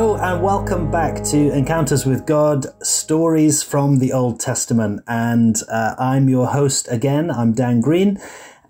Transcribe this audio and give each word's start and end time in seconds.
Hello, 0.00 0.16
and 0.16 0.42
welcome 0.42 0.90
back 0.90 1.22
to 1.24 1.52
Encounters 1.52 2.06
with 2.06 2.24
God 2.24 2.64
Stories 2.82 3.62
from 3.62 3.98
the 3.98 4.14
Old 4.14 4.40
Testament. 4.40 5.02
And 5.06 5.56
uh, 5.70 5.94
I'm 5.98 6.26
your 6.26 6.46
host 6.46 6.88
again. 6.90 7.30
I'm 7.30 7.52
Dan 7.52 7.82
Green. 7.82 8.18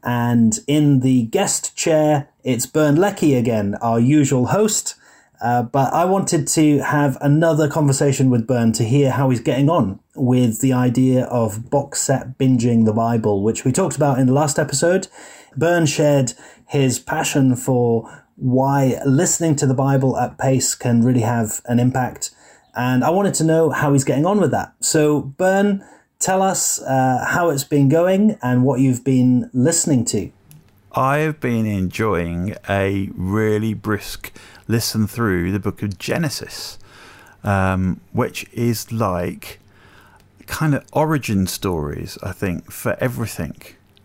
And 0.02 0.58
in 0.66 1.00
the 1.00 1.26
guest 1.26 1.76
chair, 1.76 2.30
it's 2.42 2.66
Bern 2.66 2.96
Leckie 2.96 3.36
again, 3.36 3.76
our 3.76 4.00
usual 4.00 4.46
host. 4.46 4.96
Uh, 5.40 5.62
but 5.62 5.92
I 5.92 6.04
wanted 6.04 6.48
to 6.48 6.78
have 6.80 7.16
another 7.20 7.68
conversation 7.68 8.28
with 8.28 8.44
Bern 8.44 8.72
to 8.72 8.82
hear 8.82 9.12
how 9.12 9.30
he's 9.30 9.38
getting 9.38 9.70
on 9.70 10.00
with 10.16 10.60
the 10.60 10.72
idea 10.72 11.26
of 11.26 11.70
box 11.70 12.02
set 12.02 12.38
binging 12.38 12.86
the 12.86 12.92
Bible, 12.92 13.44
which 13.44 13.64
we 13.64 13.70
talked 13.70 13.94
about 13.94 14.18
in 14.18 14.26
the 14.26 14.32
last 14.32 14.58
episode. 14.58 15.06
Bern 15.56 15.86
shared 15.86 16.32
his 16.66 16.98
passion 16.98 17.54
for 17.54 18.24
why 18.40 18.98
listening 19.04 19.54
to 19.56 19.66
the 19.66 19.74
Bible 19.74 20.16
at 20.16 20.38
pace 20.38 20.74
can 20.74 21.04
really 21.04 21.20
have 21.20 21.60
an 21.66 21.78
impact. 21.78 22.30
And 22.74 23.04
I 23.04 23.10
wanted 23.10 23.34
to 23.34 23.44
know 23.44 23.70
how 23.70 23.92
he's 23.92 24.04
getting 24.04 24.24
on 24.24 24.40
with 24.40 24.50
that. 24.52 24.72
So, 24.80 25.20
Bern, 25.20 25.84
tell 26.18 26.40
us 26.40 26.80
uh, 26.82 27.24
how 27.28 27.50
it's 27.50 27.64
been 27.64 27.88
going 27.88 28.38
and 28.42 28.64
what 28.64 28.80
you've 28.80 29.04
been 29.04 29.50
listening 29.52 30.04
to. 30.06 30.30
I've 30.92 31.38
been 31.38 31.66
enjoying 31.66 32.56
a 32.68 33.10
really 33.14 33.74
brisk 33.74 34.32
listen 34.66 35.06
through 35.06 35.52
the 35.52 35.60
book 35.60 35.82
of 35.82 35.98
Genesis, 35.98 36.78
um, 37.44 38.00
which 38.12 38.46
is 38.52 38.90
like 38.90 39.60
kind 40.46 40.74
of 40.74 40.84
origin 40.92 41.46
stories, 41.46 42.18
I 42.22 42.32
think, 42.32 42.72
for 42.72 42.96
everything. 43.00 43.56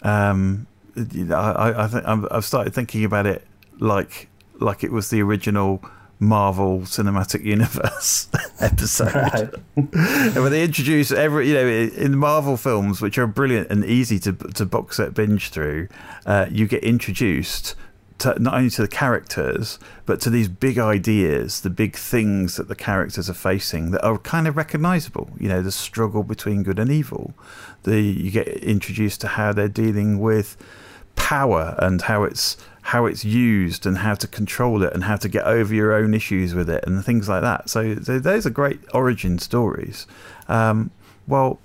Um, 0.01 0.67
I, 0.97 1.01
I 1.33 2.27
I've 2.31 2.45
started 2.45 2.73
thinking 2.73 3.03
about 3.03 3.25
it 3.25 3.45
like 3.79 4.29
like 4.59 4.83
it 4.83 4.91
was 4.91 5.09
the 5.09 5.21
original 5.21 5.83
Marvel 6.19 6.81
Cinematic 6.81 7.43
Universe 7.45 8.29
episode. 8.59 9.13
Right. 9.13 10.49
they 10.49 10.63
introduce 10.63 11.11
every, 11.11 11.49
you 11.49 11.53
know, 11.53 11.67
in 11.67 12.11
the 12.11 12.17
Marvel 12.17 12.57
films, 12.57 13.01
which 13.01 13.17
are 13.17 13.27
brilliant 13.27 13.69
and 13.69 13.83
easy 13.83 14.19
to 14.19 14.33
to 14.33 14.65
box 14.65 14.97
set 14.97 15.13
binge 15.13 15.49
through, 15.49 15.87
uh, 16.25 16.47
you 16.49 16.67
get 16.67 16.83
introduced 16.83 17.75
to, 18.19 18.39
not 18.41 18.53
only 18.53 18.69
to 18.69 18.81
the 18.81 18.87
characters 18.87 19.77
but 20.05 20.21
to 20.21 20.29
these 20.29 20.47
big 20.47 20.77
ideas, 20.77 21.61
the 21.61 21.69
big 21.69 21.95
things 21.95 22.55
that 22.55 22.67
the 22.67 22.75
characters 22.75 23.29
are 23.29 23.33
facing 23.33 23.91
that 23.91 24.03
are 24.05 24.17
kind 24.17 24.47
of 24.47 24.55
recognizable. 24.55 25.29
You 25.37 25.49
know, 25.49 25.61
the 25.61 25.71
struggle 25.71 26.23
between 26.23 26.63
good 26.63 26.79
and 26.79 26.89
evil. 26.89 27.33
The 27.83 27.99
you 28.01 28.31
get 28.31 28.47
introduced 28.47 29.21
to 29.21 29.27
how 29.27 29.51
they're 29.51 29.67
dealing 29.67 30.19
with 30.19 30.55
power 31.15 31.75
and 31.79 32.01
how 32.03 32.23
it's 32.23 32.57
how 32.85 33.07
it's 33.07 33.25
used 33.25 33.87
and 33.87 33.97
how 33.97 34.13
to 34.13 34.27
control 34.27 34.83
it 34.83 34.93
and 34.93 35.05
how 35.05 35.15
to 35.15 35.27
get 35.27 35.43
over 35.45 35.73
your 35.73 35.91
own 35.91 36.13
issues 36.13 36.53
with 36.53 36.69
it 36.69 36.83
and 36.85 37.03
things 37.03 37.27
like 37.27 37.41
that. 37.41 37.67
So, 37.67 37.95
those 37.95 38.45
are 38.45 38.51
great 38.51 38.79
origin 38.93 39.39
stories. 39.39 40.05
Um, 40.47 40.91
well, 41.27 41.59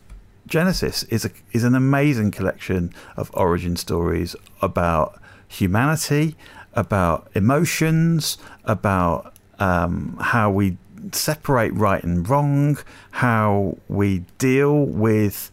Genesis 0.46 1.02
is 1.04 1.26
a, 1.26 1.30
is 1.52 1.62
an 1.62 1.74
amazing 1.74 2.30
collection 2.30 2.94
of 3.18 3.30
origin 3.34 3.76
stories 3.76 4.34
about 4.62 5.20
humanity, 5.46 6.36
about 6.72 7.30
emotions, 7.34 8.38
about 8.64 9.34
um, 9.58 10.16
how 10.22 10.50
we 10.50 10.78
separate 11.12 11.74
right 11.74 12.02
and 12.02 12.26
wrong, 12.26 12.78
how 13.10 13.76
we 13.88 14.20
deal 14.38 14.86
with 14.86 15.52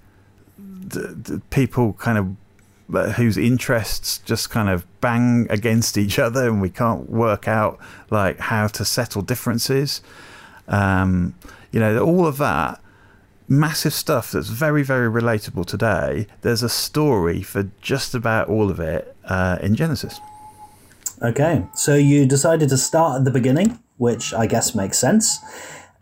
the, 0.57 1.07
the 1.09 1.41
people 1.49 1.91
kind 1.91 2.17
of 2.17 2.35
whose 2.89 3.37
interests 3.37 4.19
just 4.19 4.49
kind 4.49 4.69
of 4.69 4.85
bang 5.01 5.45
against 5.49 5.97
each 5.97 6.17
other 6.17 6.47
and 6.47 6.61
we 6.61 6.69
can't 6.69 7.09
work 7.09 7.47
out 7.47 7.77
like 8.09 8.39
how 8.39 8.67
to 8.67 8.85
settle 8.85 9.21
differences. 9.21 10.01
Um, 10.67 11.35
you 11.71 11.79
know 11.79 11.99
all 11.99 12.25
of 12.25 12.37
that 12.37 12.81
massive 13.47 13.93
stuff 13.93 14.31
that's 14.31 14.49
very 14.49 14.83
very 14.83 15.09
relatable 15.09 15.65
today 15.65 16.27
there's 16.41 16.63
a 16.63 16.69
story 16.69 17.41
for 17.41 17.69
just 17.81 18.13
about 18.13 18.49
all 18.49 18.69
of 18.69 18.79
it 18.79 19.15
uh, 19.25 19.57
in 19.61 19.75
genesis. 19.75 20.19
Okay 21.21 21.65
so 21.73 21.95
you 21.95 22.25
decided 22.25 22.69
to 22.69 22.77
start 22.77 23.19
at 23.19 23.25
the 23.25 23.31
beginning 23.31 23.79
which 23.97 24.33
i 24.33 24.45
guess 24.45 24.75
makes 24.75 24.97
sense 24.97 25.39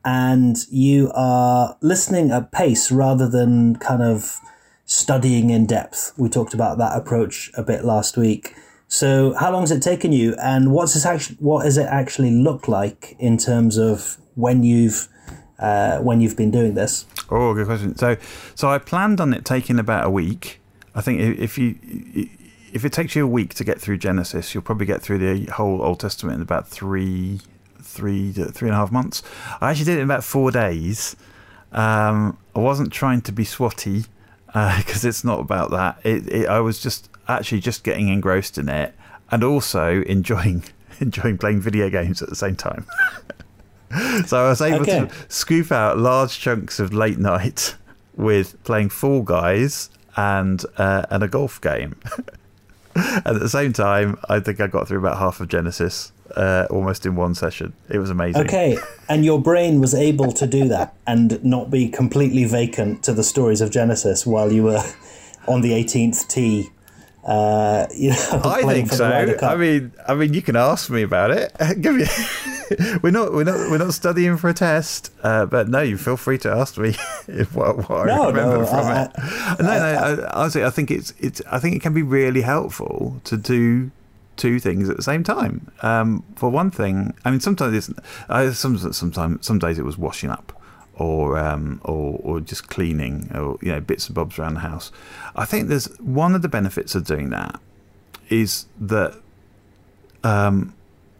and 0.03 0.57
you 0.69 1.11
are 1.13 1.77
listening 1.81 2.31
at 2.31 2.51
pace 2.51 2.91
rather 2.91 3.27
than 3.27 3.75
kind 3.77 4.01
of 4.01 4.39
studying 4.85 5.49
in 5.49 5.65
depth. 5.65 6.13
We 6.17 6.29
talked 6.29 6.53
about 6.53 6.77
that 6.77 6.97
approach 6.97 7.51
a 7.55 7.63
bit 7.63 7.83
last 7.83 8.17
week. 8.17 8.55
So, 8.87 9.33
how 9.33 9.51
long 9.51 9.63
has 9.63 9.71
it 9.71 9.81
taken 9.81 10.11
you, 10.11 10.35
and 10.41 10.71
what's 10.71 10.93
this 10.93 11.05
actually? 11.05 11.37
What 11.39 11.63
does 11.63 11.77
it 11.77 11.87
actually 11.87 12.31
look 12.31 12.67
like 12.67 13.15
in 13.19 13.37
terms 13.37 13.77
of 13.77 14.17
when 14.35 14.63
you've 14.63 15.07
uh, 15.59 15.99
when 15.99 16.21
you've 16.21 16.37
been 16.37 16.51
doing 16.51 16.75
this? 16.75 17.05
Oh, 17.31 17.53
good 17.55 17.65
question. 17.65 17.97
So, 17.97 18.15
so 18.53 18.69
I 18.69 18.77
planned 18.77 19.19
on 19.19 19.33
it 19.33 19.43
taking 19.43 19.79
about 19.79 20.05
a 20.05 20.09
week. 20.09 20.61
I 20.93 21.01
think 21.01 21.19
if 21.19 21.57
you 21.57 21.75
if 22.71 22.85
it 22.85 22.91
takes 22.91 23.15
you 23.15 23.23
a 23.23 23.27
week 23.27 23.53
to 23.55 23.63
get 23.63 23.81
through 23.81 23.97
Genesis, 23.97 24.53
you'll 24.53 24.63
probably 24.63 24.85
get 24.85 25.01
through 25.01 25.17
the 25.17 25.51
whole 25.51 25.81
Old 25.81 26.01
Testament 26.01 26.35
in 26.35 26.41
about 26.41 26.67
three, 26.67 27.39
three, 27.81 28.33
three 28.33 28.67
and 28.67 28.75
a 28.75 28.77
half 28.77 28.91
months. 28.91 29.23
I 29.61 29.71
actually 29.71 29.85
did 29.85 29.97
it 29.97 30.01
in 30.01 30.05
about 30.05 30.23
four 30.23 30.51
days. 30.51 31.15
Um, 31.71 32.37
I 32.55 32.59
wasn't 32.59 32.93
trying 32.93 33.21
to 33.21 33.31
be 33.31 33.45
swotty 33.45 34.07
because 34.55 35.03
uh, 35.03 35.07
it's 35.09 35.25
not 35.25 35.41
about 35.41 35.71
that. 35.71 35.99
It, 36.05 36.27
it, 36.31 36.47
I 36.47 36.61
was 36.61 36.79
just 36.79 37.09
actually 37.27 37.59
just 37.59 37.83
getting 37.83 38.07
engrossed 38.07 38.57
in 38.57 38.69
it 38.69 38.95
and 39.29 39.43
also 39.43 40.01
enjoying 40.07 40.63
enjoying 41.01 41.37
playing 41.37 41.59
video 41.59 41.89
games 41.89 42.21
at 42.21 42.29
the 42.29 42.37
same 42.37 42.55
time. 42.55 42.87
so 44.25 44.45
I 44.45 44.49
was 44.49 44.61
able 44.61 44.81
okay. 44.81 45.07
to 45.07 45.11
scoop 45.27 45.73
out 45.73 45.97
large 45.97 46.39
chunks 46.39 46.79
of 46.79 46.93
late 46.93 47.17
night 47.17 47.75
with 48.15 48.61
playing 48.63 48.89
Fall 48.89 49.23
Guys 49.23 49.89
and 50.15 50.63
uh, 50.77 51.05
and 51.09 51.21
a 51.21 51.27
golf 51.27 51.59
game. 51.59 51.99
And 52.95 53.25
at 53.25 53.39
the 53.39 53.49
same 53.49 53.73
time, 53.73 54.17
I 54.29 54.39
think 54.39 54.59
I 54.59 54.67
got 54.67 54.87
through 54.87 54.99
about 54.99 55.17
half 55.17 55.39
of 55.39 55.47
Genesis 55.47 56.11
uh, 56.35 56.67
almost 56.69 57.05
in 57.05 57.15
one 57.15 57.35
session. 57.35 57.73
It 57.89 57.99
was 57.99 58.09
amazing. 58.09 58.41
Okay, 58.43 58.77
and 59.09 59.23
your 59.23 59.41
brain 59.41 59.79
was 59.79 59.93
able 59.93 60.31
to 60.33 60.47
do 60.47 60.67
that 60.69 60.95
and 61.05 61.43
not 61.43 61.69
be 61.69 61.89
completely 61.89 62.45
vacant 62.45 63.03
to 63.03 63.13
the 63.13 63.23
stories 63.23 63.61
of 63.61 63.69
Genesis 63.69 64.25
while 64.25 64.51
you 64.51 64.63
were 64.63 64.83
on 65.47 65.61
the 65.61 65.71
18th 65.71 66.27
tee. 66.27 66.69
Uh, 67.25 67.87
you 67.95 68.11
know, 68.11 68.15
I 68.45 68.61
think 68.61 68.91
so. 68.91 69.05
I 69.05 69.55
mean, 69.55 69.91
I 70.07 70.13
mean, 70.13 70.33
you 70.33 70.43
can 70.43 70.55
ask 70.55 70.89
me 70.91 71.01
about 71.01 71.31
it. 71.31 71.51
Give 71.81 71.95
me. 71.95 72.05
we're 73.03 73.11
not, 73.11 73.33
we're 73.33 73.43
not, 73.43 73.71
we're 73.71 73.79
not 73.79 73.93
studying 73.95 74.37
for 74.37 74.49
a 74.49 74.53
test. 74.53 75.11
Uh, 75.23 75.47
but 75.47 75.67
no, 75.67 75.81
you 75.81 75.97
feel 75.97 76.17
free 76.17 76.37
to 76.39 76.51
ask 76.51 76.77
me 76.77 76.89
if 77.27 77.55
what, 77.55 77.89
what 77.89 78.05
no, 78.05 78.23
I 78.23 78.27
remember 78.27 78.57
no, 78.59 78.65
from 78.65 78.85
I, 78.85 79.03
it. 79.05 79.11
I, 79.15 79.55
no, 79.59 79.65
no. 79.65 80.23
I, 80.23 80.31
honestly, 80.33 80.63
I 80.63 80.69
think 80.69 80.91
it's, 80.91 81.13
it's. 81.19 81.41
I 81.51 81.59
think 81.59 81.75
it 81.75 81.81
can 81.81 81.93
be 81.93 82.03
really 82.03 82.41
helpful 82.41 83.19
to 83.23 83.37
do 83.37 83.89
two 84.37 84.59
things 84.59 84.89
at 84.89 84.95
the 84.95 85.03
same 85.03 85.23
time. 85.23 85.71
Um, 85.81 86.23
for 86.35 86.49
one 86.49 86.69
thing, 86.69 87.15
I 87.25 87.31
mean, 87.31 87.39
sometimes 87.39 87.89
it's 87.89 87.99
uh, 88.29 88.51
some 88.51 88.77
sometimes 88.93 89.45
some 89.45 89.57
days 89.57 89.79
it 89.79 89.85
was 89.85 89.97
washing 89.97 90.29
up, 90.29 90.53
or 90.97 91.37
um, 91.37 91.81
or 91.83 92.19
or 92.23 92.39
just 92.39 92.67
cleaning, 92.67 93.31
or 93.33 93.57
you 93.61 93.71
know, 93.71 93.79
bits 93.79 94.07
and 94.07 94.15
bobs 94.15 94.39
around 94.39 94.55
the 94.55 94.59
house. 94.61 94.91
I 95.35 95.45
think 95.45 95.67
there's 95.67 95.87
one 95.99 96.35
of 96.35 96.41
the 96.41 96.49
benefits 96.49 96.95
of 96.95 97.05
doing 97.05 97.29
that 97.31 97.59
is 98.29 98.65
that 98.79 99.15
um, 100.23 100.73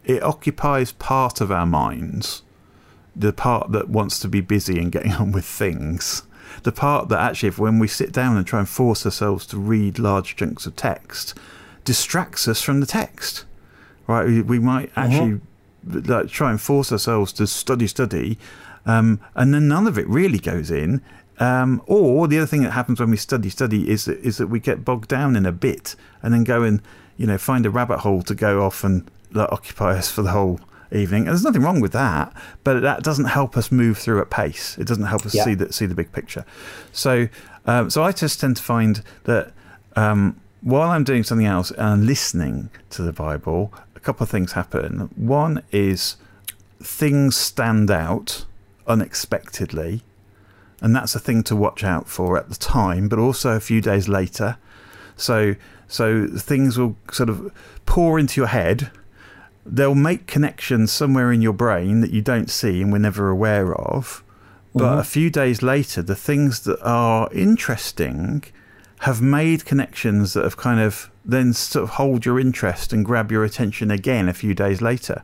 it 0.04 0.22
occupies 0.22 0.92
part 0.92 1.40
of 1.40 1.52
our 1.52 1.66
minds, 1.66 2.42
the 3.14 3.32
part 3.32 3.72
that 3.72 3.88
wants 3.88 4.18
to 4.20 4.28
be 4.28 4.40
busy 4.40 4.78
and 4.78 4.90
getting 4.90 5.12
on 5.20 5.32
with 5.32 5.44
things. 5.44 6.22
The 6.62 6.72
part 6.72 7.08
that 7.08 7.18
actually, 7.18 7.50
if 7.50 7.58
when 7.58 7.78
we 7.78 7.88
sit 7.88 8.12
down 8.12 8.36
and 8.36 8.46
try 8.46 8.60
and 8.60 8.68
force 8.68 9.04
ourselves 9.04 9.46
to 9.46 9.58
read 9.58 9.98
large 9.98 10.36
chunks 10.36 10.66
of 10.66 10.76
text, 10.76 11.34
distracts 11.84 12.46
us 12.48 12.62
from 12.62 12.80
the 12.80 12.86
text. 12.86 13.44
Right, 14.06 14.26
we, 14.26 14.42
we 14.42 14.58
might 14.60 14.90
uh-huh. 14.90 15.00
actually 15.00 15.40
mm-hmm. 15.86 16.12
like, 16.12 16.28
try 16.28 16.50
and 16.50 16.60
force 16.60 16.92
ourselves 16.92 17.32
to 17.34 17.46
study, 17.46 17.88
study, 17.88 18.38
um, 18.86 19.20
and 19.34 19.52
then 19.52 19.68
none 19.68 19.86
of 19.86 19.98
it 19.98 20.08
really 20.08 20.38
goes 20.38 20.70
in. 20.70 21.02
Um, 21.38 21.82
or 21.86 22.26
the 22.28 22.38
other 22.38 22.46
thing 22.46 22.62
that 22.62 22.70
happens 22.70 22.98
when 22.98 23.10
we 23.10 23.18
study, 23.18 23.50
study 23.50 23.90
is 23.90 24.06
that, 24.06 24.18
is 24.20 24.38
that 24.38 24.46
we 24.46 24.58
get 24.58 24.86
bogged 24.86 25.08
down 25.08 25.36
in 25.36 25.44
a 25.44 25.52
bit 25.52 25.94
and 26.22 26.32
then 26.32 26.44
go 26.44 26.62
and 26.62 26.80
you 27.18 27.26
know 27.26 27.36
find 27.36 27.66
a 27.66 27.70
rabbit 27.70 27.98
hole 27.98 28.22
to 28.22 28.34
go 28.34 28.62
off 28.62 28.84
and 28.84 29.10
like, 29.32 29.52
occupy 29.52 29.98
us 29.98 30.10
for 30.10 30.22
the 30.22 30.30
whole 30.30 30.60
evening. 30.90 31.22
And 31.22 31.28
there's 31.28 31.44
nothing 31.44 31.62
wrong 31.62 31.80
with 31.80 31.92
that, 31.92 32.32
but 32.64 32.80
that 32.80 33.02
doesn't 33.02 33.26
help 33.26 33.56
us 33.56 33.70
move 33.70 33.98
through 33.98 34.20
at 34.20 34.30
pace. 34.30 34.78
It 34.78 34.86
doesn't 34.86 35.04
help 35.04 35.26
us 35.26 35.34
yeah. 35.34 35.44
see 35.44 35.54
the 35.54 35.72
see 35.72 35.86
the 35.86 35.94
big 35.94 36.12
picture. 36.12 36.44
So, 36.92 37.28
um, 37.66 37.90
so 37.90 38.02
I 38.02 38.12
just 38.12 38.40
tend 38.40 38.56
to 38.56 38.62
find 38.62 39.02
that 39.24 39.52
um, 39.94 40.40
while 40.62 40.90
I'm 40.90 41.04
doing 41.04 41.22
something 41.22 41.46
else 41.46 41.70
and 41.72 42.06
listening 42.06 42.70
to 42.90 43.02
the 43.02 43.12
Bible, 43.12 43.74
a 43.94 44.00
couple 44.00 44.24
of 44.24 44.30
things 44.30 44.52
happen. 44.52 45.10
One 45.16 45.62
is 45.70 46.16
things 46.82 47.36
stand 47.36 47.90
out 47.90 48.46
unexpectedly, 48.86 50.02
and 50.80 50.94
that's 50.94 51.14
a 51.14 51.20
thing 51.20 51.42
to 51.44 51.56
watch 51.56 51.84
out 51.84 52.08
for 52.08 52.36
at 52.36 52.48
the 52.48 52.54
time, 52.54 53.08
but 53.08 53.18
also 53.18 53.52
a 53.52 53.60
few 53.60 53.80
days 53.80 54.08
later. 54.08 54.58
So, 55.16 55.56
so 55.88 56.26
things 56.26 56.78
will 56.78 56.96
sort 57.10 57.30
of 57.30 57.52
pour 57.86 58.18
into 58.18 58.40
your 58.40 58.48
head, 58.48 58.90
they'll 59.64 59.94
make 59.94 60.26
connections 60.26 60.92
somewhere 60.92 61.32
in 61.32 61.42
your 61.42 61.52
brain 61.52 62.00
that 62.00 62.12
you 62.12 62.20
don't 62.20 62.50
see 62.50 62.82
and 62.82 62.92
we're 62.92 62.98
never 62.98 63.28
aware 63.28 63.74
of. 63.74 64.22
But 64.74 64.84
mm-hmm. 64.84 64.98
a 64.98 65.04
few 65.04 65.30
days 65.30 65.62
later, 65.62 66.02
the 66.02 66.14
things 66.14 66.60
that 66.60 66.80
are 66.82 67.32
interesting 67.32 68.44
have 69.00 69.20
made 69.20 69.64
connections 69.64 70.34
that 70.34 70.44
have 70.44 70.56
kind 70.56 70.80
of 70.80 71.10
then 71.24 71.52
sort 71.52 71.82
of 71.82 71.90
hold 71.90 72.24
your 72.24 72.38
interest 72.38 72.92
and 72.92 73.04
grab 73.04 73.32
your 73.32 73.44
attention 73.44 73.90
again 73.90 74.28
a 74.28 74.34
few 74.34 74.54
days 74.54 74.80
later. 74.80 75.22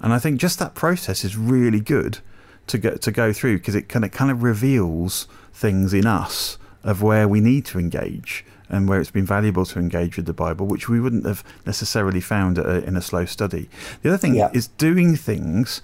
And 0.00 0.12
I 0.12 0.18
think 0.18 0.40
just 0.40 0.58
that 0.58 0.74
process 0.74 1.24
is 1.24 1.36
really 1.36 1.80
good 1.80 2.18
to 2.66 2.78
go 2.78 2.96
to 2.96 3.10
go 3.10 3.32
through 3.32 3.58
because 3.58 3.74
it 3.74 3.88
kind 3.88 4.04
of 4.04 4.10
kind 4.10 4.30
of 4.30 4.42
reveals 4.42 5.26
things 5.52 5.92
in 5.92 6.06
us 6.06 6.58
of 6.82 7.02
where 7.02 7.28
we 7.28 7.40
need 7.40 7.64
to 7.66 7.78
engage 7.78 8.44
and 8.68 8.88
where 8.88 9.00
it's 9.00 9.10
been 9.10 9.26
valuable 9.26 9.66
to 9.66 9.78
engage 9.78 10.16
with 10.16 10.26
the 10.26 10.32
Bible, 10.32 10.66
which 10.66 10.88
we 10.88 10.98
wouldn't 10.98 11.26
have 11.26 11.44
necessarily 11.66 12.20
found 12.20 12.56
a, 12.58 12.82
in 12.84 12.96
a 12.96 13.02
slow 13.02 13.26
study. 13.26 13.68
The 14.00 14.08
other 14.08 14.18
thing 14.18 14.34
yeah. 14.34 14.50
is 14.54 14.68
doing 14.68 15.14
things 15.14 15.82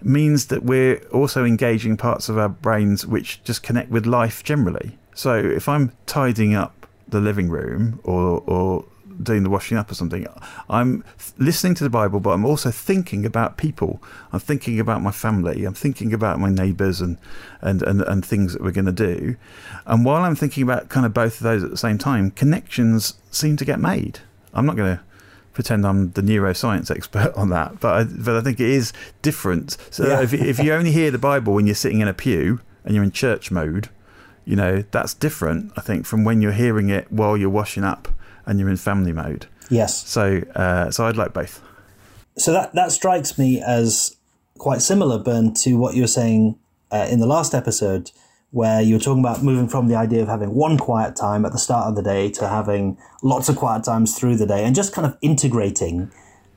means 0.00 0.46
that 0.46 0.62
we're 0.62 0.98
also 1.08 1.44
engaging 1.44 1.96
parts 1.96 2.28
of 2.28 2.38
our 2.38 2.48
brains 2.48 3.04
which 3.04 3.42
just 3.42 3.64
connect 3.64 3.90
with 3.90 4.06
life 4.06 4.44
generally. 4.44 4.96
So 5.14 5.34
if 5.34 5.68
I'm 5.68 5.92
tidying 6.06 6.54
up 6.54 6.86
the 7.08 7.20
living 7.20 7.48
room 7.48 7.98
or, 8.04 8.44
or 8.46 8.84
doing 9.22 9.42
the 9.42 9.50
washing 9.50 9.76
up 9.76 9.90
or 9.90 9.94
something, 9.94 10.26
I'm 10.68 11.04
listening 11.38 11.74
to 11.74 11.84
the 11.84 11.90
Bible, 11.90 12.20
but 12.20 12.30
I'm 12.30 12.44
also 12.44 12.70
thinking 12.70 13.24
about 13.24 13.56
people. 13.56 14.02
I'm 14.32 14.40
thinking 14.40 14.78
about 14.80 15.02
my 15.02 15.10
family. 15.10 15.64
I'm 15.64 15.74
thinking 15.74 16.12
about 16.12 16.40
my 16.40 16.48
neighbours 16.48 17.00
and, 17.00 17.18
and, 17.60 17.82
and, 17.82 18.02
and 18.02 18.24
things 18.24 18.52
that 18.52 18.62
we're 18.62 18.72
going 18.72 18.86
to 18.86 18.92
do. 18.92 19.36
And 19.86 20.04
while 20.04 20.24
I'm 20.24 20.36
thinking 20.36 20.62
about 20.62 20.88
kind 20.88 21.06
of 21.06 21.14
both 21.14 21.36
of 21.36 21.42
those 21.42 21.62
at 21.62 21.70
the 21.70 21.76
same 21.76 21.98
time, 21.98 22.30
connections 22.30 23.14
seem 23.30 23.56
to 23.56 23.64
get 23.64 23.80
made. 23.80 24.20
I'm 24.54 24.66
not 24.66 24.76
going 24.76 24.96
to 24.96 25.02
pretend 25.52 25.84
I'm 25.84 26.12
the 26.12 26.22
neuroscience 26.22 26.90
expert 26.90 27.32
on 27.34 27.50
that, 27.50 27.80
but 27.80 27.94
I, 27.94 28.04
but 28.04 28.36
I 28.36 28.40
think 28.42 28.60
it 28.60 28.68
is 28.68 28.92
different. 29.22 29.76
So 29.90 30.06
yeah. 30.06 30.22
if, 30.22 30.32
if 30.32 30.58
you 30.60 30.72
only 30.72 30.92
hear 30.92 31.10
the 31.10 31.18
Bible 31.18 31.54
when 31.54 31.66
you're 31.66 31.74
sitting 31.74 32.00
in 32.00 32.08
a 32.08 32.14
pew 32.14 32.60
and 32.84 32.94
you're 32.94 33.04
in 33.04 33.10
church 33.10 33.50
mode, 33.50 33.88
you 34.44 34.56
know 34.56 34.82
that's 34.92 35.12
different. 35.12 35.72
I 35.76 35.82
think 35.82 36.06
from 36.06 36.24
when 36.24 36.40
you're 36.40 36.52
hearing 36.52 36.88
it 36.88 37.12
while 37.12 37.36
you're 37.36 37.50
washing 37.50 37.84
up 37.84 38.08
and 38.48 38.58
you're 38.58 38.68
in 38.68 38.76
family 38.76 39.12
mode. 39.12 39.46
Yes. 39.70 40.08
So, 40.08 40.42
uh, 40.56 40.90
so 40.90 41.06
I'd 41.06 41.16
like 41.16 41.32
both. 41.32 41.62
So 42.36 42.52
that 42.52 42.74
that 42.74 42.90
strikes 42.90 43.38
me 43.38 43.60
as 43.60 44.16
quite 44.56 44.82
similar, 44.82 45.18
Bern, 45.18 45.54
to 45.54 45.74
what 45.74 45.94
you 45.94 46.02
were 46.02 46.08
saying 46.08 46.58
uh, 46.90 47.06
in 47.10 47.20
the 47.20 47.26
last 47.26 47.54
episode, 47.54 48.10
where 48.50 48.80
you 48.80 48.94
were 48.94 49.00
talking 49.00 49.20
about 49.20 49.42
moving 49.42 49.68
from 49.68 49.88
the 49.88 49.94
idea 49.94 50.22
of 50.22 50.28
having 50.28 50.54
one 50.54 50.78
quiet 50.78 51.14
time 51.14 51.44
at 51.44 51.52
the 51.52 51.58
start 51.58 51.86
of 51.86 51.96
the 51.96 52.02
day 52.02 52.30
to 52.30 52.48
having 52.48 52.96
lots 53.22 53.48
of 53.48 53.56
quiet 53.56 53.84
times 53.84 54.18
through 54.18 54.36
the 54.36 54.46
day, 54.46 54.64
and 54.64 54.74
just 54.74 54.92
kind 54.92 55.06
of 55.06 55.16
integrating 55.20 56.10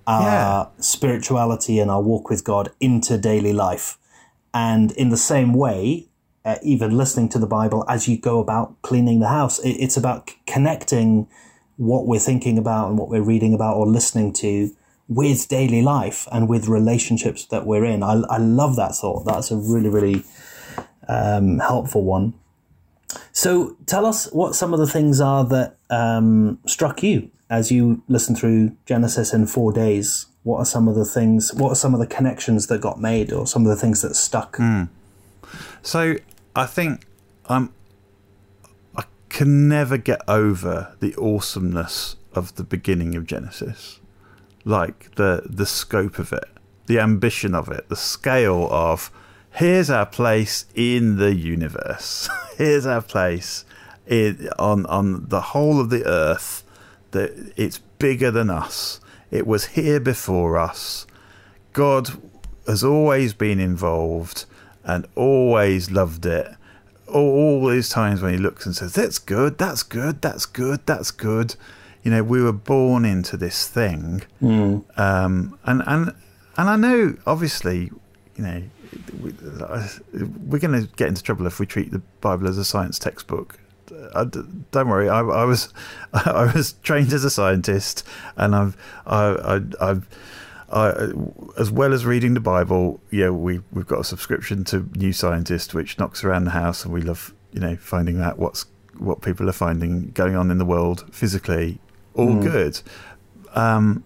our 0.08 0.24
yeah. 0.24 0.82
spirituality 0.82 1.80
and 1.80 1.92
our 1.92 2.02
walk 2.02 2.30
with 2.30 2.44
God 2.44 2.72
into 2.80 3.18
daily 3.18 3.54
life. 3.54 3.98
And 4.54 4.92
in 4.94 5.10
the 5.10 5.18
same 5.18 5.54
way, 5.54 6.08
uh, 6.44 6.58
even 6.64 6.98
listening 6.98 7.30
to 7.30 7.40
the 7.40 7.48
Bible 7.48 7.86
as 7.88 8.08
you 8.08 8.18
go 8.18 8.40
about 8.40 8.82
cleaning 8.82 9.20
the 9.20 9.28
house, 9.28 9.60
it, 9.60 9.72
it's 9.72 9.98
about 9.98 10.30
c- 10.30 10.36
connecting 10.48 11.28
what 11.82 12.06
we're 12.06 12.20
thinking 12.20 12.60
about 12.60 12.90
and 12.90 12.98
what 13.00 13.10
we're 13.10 13.24
reading 13.24 13.56
about 13.56 13.76
or 13.76 13.88
listening 13.88 14.32
to 14.32 14.70
with 15.08 15.48
daily 15.48 15.82
life 15.82 16.28
and 16.32 16.48
with 16.48 16.68
relationships 16.68 17.46
that 17.46 17.66
we're 17.66 17.84
in. 17.84 18.04
I, 18.04 18.22
I 18.30 18.38
love 18.38 18.76
that 18.76 18.94
thought. 18.94 19.26
That's 19.26 19.50
a 19.50 19.58
really, 19.58 19.90
really 19.90 20.24
um, 21.08 21.58
helpful 21.58 22.04
one. 22.04 22.36
So 23.32 23.76
tell 23.88 24.06
us 24.06 24.32
what 24.32 24.54
some 24.54 24.74
of 24.74 24.80
the 24.80 24.86
things 24.86 25.20
are 25.20 25.44
that 25.46 25.78
um, 25.90 26.60
struck 26.68 27.02
you 27.02 27.32
as 27.50 27.72
you 27.72 28.04
listened 28.08 28.38
through 28.38 28.78
Genesis 28.86 29.34
in 29.34 29.48
four 29.48 29.74
days. 29.74 30.28
What 30.44 30.60
are 30.60 30.66
some 30.66 30.88
of 30.88 30.94
the 30.94 31.06
things, 31.06 31.52
what 31.52 31.70
are 31.72 31.76
some 31.76 31.96
of 31.96 32.00
the 32.00 32.08
connections 32.08 32.68
that 32.68 32.80
got 32.80 33.02
made 33.02 33.34
or 33.34 33.48
some 33.48 33.64
of 33.64 33.70
the 33.70 33.76
things 33.76 34.04
that 34.04 34.16
stuck? 34.16 34.58
Mm. 34.58 34.88
So 35.82 36.18
I 36.56 36.68
think 36.68 37.06
I'm 37.48 37.74
can 39.32 39.70
never 39.70 39.98
get 39.98 40.22
over 40.28 40.94
the 41.00 41.16
awesomeness 41.16 42.18
of 42.34 42.56
the 42.56 42.64
beginning 42.64 43.16
of 43.16 43.26
Genesis. 43.26 44.00
Like 44.66 45.16
the 45.16 45.44
the 45.46 45.66
scope 45.66 46.20
of 46.20 46.34
it, 46.34 46.46
the 46.86 47.00
ambition 47.00 47.56
of 47.56 47.70
it, 47.70 47.88
the 47.90 47.96
scale 47.96 48.68
of 48.70 49.10
here's 49.52 49.90
our 49.90 50.06
place 50.06 50.66
in 50.76 51.16
the 51.16 51.34
universe. 51.34 52.30
here's 52.58 52.86
our 52.86 53.02
place 53.02 53.66
in, 54.06 54.50
on 54.60 54.86
on 54.88 55.30
the 55.30 55.42
whole 55.42 55.80
of 55.80 55.90
the 55.90 56.06
earth. 56.06 56.64
That 57.12 57.54
it's 57.56 57.78
bigger 57.78 58.32
than 58.32 58.50
us. 58.50 59.00
It 59.32 59.48
was 59.48 59.68
here 59.68 60.00
before 60.00 60.58
us. 60.58 61.08
God 61.74 62.10
has 62.68 62.84
always 62.84 63.34
been 63.34 63.60
involved 63.60 64.46
and 64.84 65.08
always 65.16 65.90
loved 65.90 66.26
it 66.26 66.56
all 67.12 67.68
these 67.68 67.90
times 67.90 68.22
when 68.22 68.34
he 68.34 68.40
looks 68.40 68.66
and 68.66 68.76
says, 68.76 68.94
"That's 68.94 69.20
good, 69.20 69.58
that's 69.58 69.84
good, 69.84 70.22
that's 70.22 70.46
good, 70.46 70.86
that's 70.86 71.12
good," 71.12 71.56
you 72.04 72.12
know, 72.12 72.24
we 72.24 72.42
were 72.42 72.54
born 72.54 73.06
into 73.06 73.38
this 73.38 73.68
thing, 73.68 74.24
mm. 74.42 74.84
um, 75.00 75.58
and 75.66 75.84
and 75.86 76.14
and 76.58 76.70
I 76.70 76.76
know, 76.76 77.16
obviously, 77.26 77.92
you 78.36 78.44
know, 78.44 78.64
we, 79.22 79.32
are 79.32 80.60
going 80.60 80.82
to 80.82 80.90
get 80.96 81.08
into 81.08 81.24
trouble 81.24 81.48
if 81.48 81.60
we 81.60 81.66
treat 81.66 81.92
the 81.92 82.02
Bible 82.20 82.48
as 82.48 82.58
a 82.58 82.66
science 82.66 83.00
textbook. 83.00 83.58
I, 84.16 84.26
don't 84.26 84.88
worry, 84.88 85.10
I, 85.10 85.20
I, 85.20 85.44
was 85.46 85.74
I 86.14 86.52
was 86.54 86.74
trained 86.84 87.14
as 87.14 87.24
a 87.24 87.30
scientist, 87.30 88.06
and 88.36 88.56
I've 88.56 88.78
I, 89.06 89.26
I, 89.26 89.90
I've 89.90 90.08
uh, 90.72 91.12
as 91.58 91.70
well 91.70 91.94
as 91.94 92.06
reading 92.06 92.34
the 92.34 92.40
Bible, 92.40 93.02
yeah, 93.12 93.30
we 93.30 93.62
we've 93.72 93.88
got 93.88 94.00
a 94.00 94.04
subscription 94.04 94.64
to 94.66 94.90
New 94.96 95.14
Scientist, 95.14 95.74
which 95.74 96.00
knocks 96.00 96.24
around 96.24 96.46
the 96.46 96.52
house, 96.52 96.86
and 96.86 96.94
we 96.94 97.02
love 97.02 97.34
you 97.52 97.60
know 97.60 97.76
finding 97.76 98.22
out 98.22 98.40
what's 98.40 98.66
what 98.98 99.22
people 99.22 99.50
are 99.50 99.54
finding 99.54 100.12
going 100.12 100.36
on 100.36 100.50
in 100.50 100.58
the 100.58 100.66
world 100.66 101.06
physically. 101.14 101.80
All 102.14 102.36
mm. 102.36 102.42
good, 102.42 102.82
um, 103.54 104.04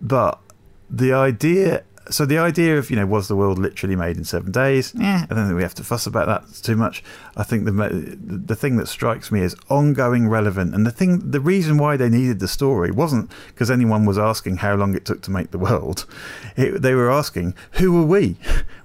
but 0.00 0.40
the 0.88 1.12
idea 1.12 1.84
so 2.10 2.24
the 2.24 2.38
idea 2.38 2.78
of 2.78 2.90
you 2.90 2.96
know 2.96 3.06
was 3.06 3.28
the 3.28 3.36
world 3.36 3.58
literally 3.58 3.96
made 3.96 4.16
in 4.16 4.24
seven 4.24 4.52
days? 4.52 4.92
Yeah, 4.94 5.26
I 5.28 5.34
don't 5.34 5.46
think 5.46 5.56
we 5.56 5.62
have 5.62 5.74
to 5.74 5.84
fuss 5.84 6.06
about 6.06 6.26
that 6.26 6.62
too 6.62 6.76
much. 6.76 7.02
I 7.36 7.42
think 7.42 7.64
the 7.64 7.72
the 8.20 8.56
thing 8.56 8.76
that 8.76 8.88
strikes 8.88 9.30
me 9.30 9.40
is 9.40 9.56
ongoing 9.68 10.28
relevant, 10.28 10.74
and 10.74 10.86
the 10.86 10.90
thing 10.90 11.30
the 11.30 11.40
reason 11.40 11.78
why 11.78 11.96
they 11.96 12.08
needed 12.08 12.40
the 12.40 12.48
story 12.48 12.90
wasn't 12.90 13.30
because 13.48 13.70
anyone 13.70 14.04
was 14.04 14.18
asking 14.18 14.58
how 14.58 14.74
long 14.74 14.94
it 14.94 15.04
took 15.04 15.22
to 15.22 15.30
make 15.30 15.50
the 15.50 15.58
world. 15.58 16.06
It, 16.56 16.82
they 16.82 16.94
were 16.94 17.10
asking 17.10 17.54
who 17.72 18.00
are 18.00 18.06
we? 18.06 18.36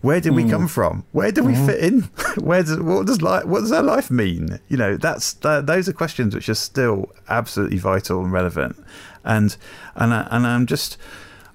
Where 0.02 0.19
did 0.19 0.34
we 0.34 0.44
mm. 0.44 0.50
come 0.50 0.68
from? 0.68 1.06
Where 1.12 1.31
do 1.31 1.44
we 1.44 1.54
mm. 1.54 1.66
fit 1.66 1.83
in? 1.83 2.02
Where 2.44 2.64
does 2.64 2.80
what 2.80 3.07
does 3.07 3.21
life 3.21 3.45
what 3.45 3.62
does 3.62 3.71
our 3.71 3.83
life 3.83 4.12
mean? 4.12 4.59
You 4.68 4.78
know, 4.78 4.97
that's 4.97 5.33
that, 5.33 5.66
those 5.66 5.88
are 5.88 5.94
questions 5.94 6.36
which 6.36 6.50
are 6.50 6.56
still 6.56 7.12
absolutely 7.30 7.78
vital 7.78 8.24
and 8.24 8.31
relevant, 8.31 8.76
and 9.24 9.56
and 9.95 10.14
I, 10.14 10.28
and 10.31 10.45
I'm 10.45 10.66
just 10.66 10.97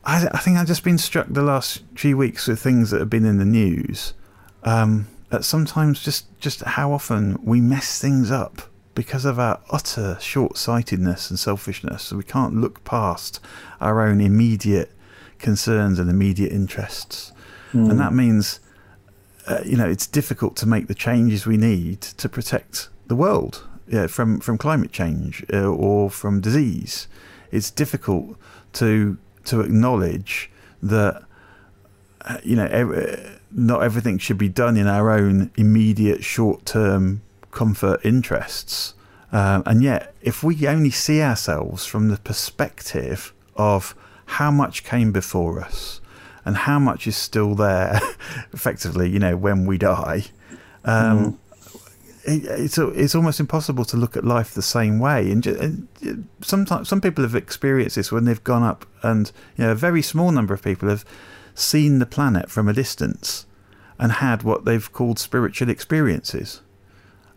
I, 0.09 0.27
I, 0.33 0.39
think 0.39 0.57
I've 0.57 0.67
just 0.67 0.85
been 0.85 0.97
struck 0.97 1.27
the 1.29 1.43
last 1.43 1.83
few 1.95 2.17
weeks 2.17 2.49
with 2.49 2.61
things 2.61 2.91
that 2.91 3.01
have 3.01 3.11
been 3.11 3.27
in 3.27 3.37
the 3.37 3.45
news. 3.45 4.15
Um, 4.65 5.07
that 5.29 5.45
sometimes 5.45 6.03
just, 6.03 6.27
just 6.41 6.63
how 6.63 6.93
often 6.93 7.39
we 7.43 7.61
mess 7.61 8.01
things 8.01 8.31
up 8.31 8.63
because 8.95 9.27
of 9.27 9.39
our 9.39 9.61
utter 9.71 10.17
short 10.19 10.57
sightedness 10.57 11.29
and 11.29 11.39
selfishness. 11.39 12.05
So 12.05 12.17
we 12.17 12.25
can't 12.25 12.55
look 12.55 12.83
past 12.85 13.39
our 13.83 14.01
own 14.01 14.23
immediate 14.23 14.91
concerns 15.39 15.99
and 15.99 16.09
immediate 16.09 16.53
interests. 16.53 17.33
Mm. 17.73 17.91
And 17.91 18.01
that 18.01 18.15
means, 18.15 18.61
uh, 19.47 19.61
you 19.67 19.77
know, 19.77 19.87
it's 19.87 20.07
difficult 20.07 20.57
to 20.57 20.67
make 20.67 20.89
the 20.89 20.95
changes 20.95 21.47
we 21.47 21.59
need 21.59 22.01
to 22.01 22.31
protect 22.31 22.89
the 23.09 23.15
world 23.15 23.69
yeah, 23.87 24.07
from, 24.07 24.41
from 24.41 24.57
climate 24.57 24.91
change 24.91 25.45
uh, 25.53 25.67
or 25.67 26.09
from 26.09 26.41
disease. 26.41 27.09
It's 27.51 27.71
difficult 27.71 28.39
to 28.75 29.19
to 29.49 29.61
acknowledge 29.61 30.51
that 30.83 31.23
you 32.43 32.57
know 32.57 32.67
ev- 32.67 33.41
not 33.51 33.83
everything 33.83 34.19
should 34.19 34.39
be 34.39 34.49
done 34.49 34.77
in 34.77 34.87
our 34.87 35.11
own 35.11 35.51
immediate 35.57 36.23
short-term 36.23 37.23
comfort 37.51 38.01
interests. 38.05 38.95
Um, 39.33 39.63
and 39.67 39.83
yet, 39.83 40.15
if 40.23 40.43
we 40.43 40.67
only 40.67 40.91
see 40.91 41.21
ourselves 41.23 41.85
from 41.85 42.09
the 42.09 42.17
perspective 42.19 43.33
of 43.57 43.95
how 44.27 44.51
much 44.51 44.85
came 44.85 45.13
before 45.13 45.61
us 45.61 46.01
and 46.45 46.57
how 46.57 46.79
much 46.79 47.07
is 47.07 47.17
still 47.17 47.55
there, 47.55 48.01
effectively, 48.53 49.09
you 49.09 49.19
know, 49.19 49.37
when 49.37 49.67
we 49.67 49.79
die, 49.79 50.25
um, 50.85 51.19
mm 51.19 51.39
it's 52.29 52.79
it's 52.79 53.15
almost 53.15 53.41
impossible 53.41 53.85
to 53.87 53.97
look 53.97 54.17
at 54.17 54.25
life 54.25 54.53
the 54.53 54.63
same 54.63 54.99
way. 54.99 55.31
And, 55.31 55.43
just, 55.43 55.61
and 55.61 56.29
sometimes 56.41 56.89
some 56.89 57.01
people 57.01 57.25
have 57.25 57.35
experienced 57.35 57.97
this 57.97 58.13
when 58.13 58.25
they've 58.25 58.43
gone 58.43 58.63
up, 58.63 58.87
and 59.03 59.31
you 59.57 59.65
know, 59.65 59.73
a 59.73 59.77
very 59.77 60.03
small 60.03 60.31
number 60.31 60.55
of 60.55 60.63
people 60.63 60.89
have 60.89 61.05
seen 61.55 61.99
the 61.99 62.07
planet 62.07 62.51
from 62.51 62.69
a 62.69 62.73
distance 62.73 63.47
and 63.99 64.13
had 64.13 64.43
what 64.43 64.65
they've 64.65 64.93
called 64.93 65.19
spiritual 65.19 65.69
experiences, 65.69 66.61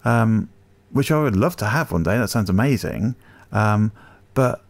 um, 0.05 0.49
which 0.91 1.11
I 1.11 1.21
would 1.21 1.35
love 1.35 1.55
to 1.57 1.67
have 1.67 1.91
one 1.91 2.03
day. 2.03 2.17
That 2.17 2.29
sounds 2.29 2.49
amazing, 2.49 3.15
um, 3.51 3.91
but 4.33 4.63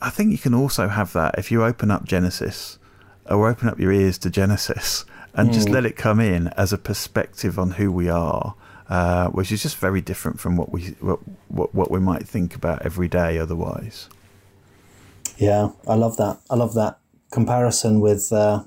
I 0.00 0.10
think 0.10 0.32
you 0.32 0.38
can 0.38 0.54
also 0.54 0.88
have 0.88 1.12
that 1.12 1.38
if 1.38 1.50
you 1.50 1.62
open 1.62 1.90
up 1.90 2.04
Genesis 2.04 2.78
or 3.26 3.48
open 3.48 3.68
up 3.68 3.78
your 3.78 3.92
ears 3.92 4.18
to 4.18 4.30
Genesis 4.30 5.04
and 5.34 5.50
mm. 5.50 5.52
just 5.52 5.68
let 5.68 5.84
it 5.84 5.96
come 5.96 6.18
in 6.18 6.48
as 6.48 6.72
a 6.72 6.78
perspective 6.78 7.58
on 7.58 7.72
who 7.72 7.92
we 7.92 8.08
are, 8.08 8.54
uh, 8.90 9.28
which 9.28 9.52
is 9.52 9.62
just 9.62 9.76
very 9.76 10.00
different 10.00 10.40
from 10.40 10.56
what 10.56 10.72
we 10.72 10.96
what, 11.00 11.20
what, 11.48 11.74
what 11.74 11.90
we 11.90 12.00
might 12.00 12.26
think 12.26 12.56
about 12.56 12.82
every 12.82 13.06
day 13.06 13.38
otherwise. 13.38 14.08
Yeah, 15.38 15.70
I 15.86 15.94
love 15.94 16.16
that. 16.16 16.40
I 16.50 16.56
love 16.56 16.74
that 16.74 16.98
comparison 17.30 18.00
with 18.00 18.32
uh, 18.32 18.64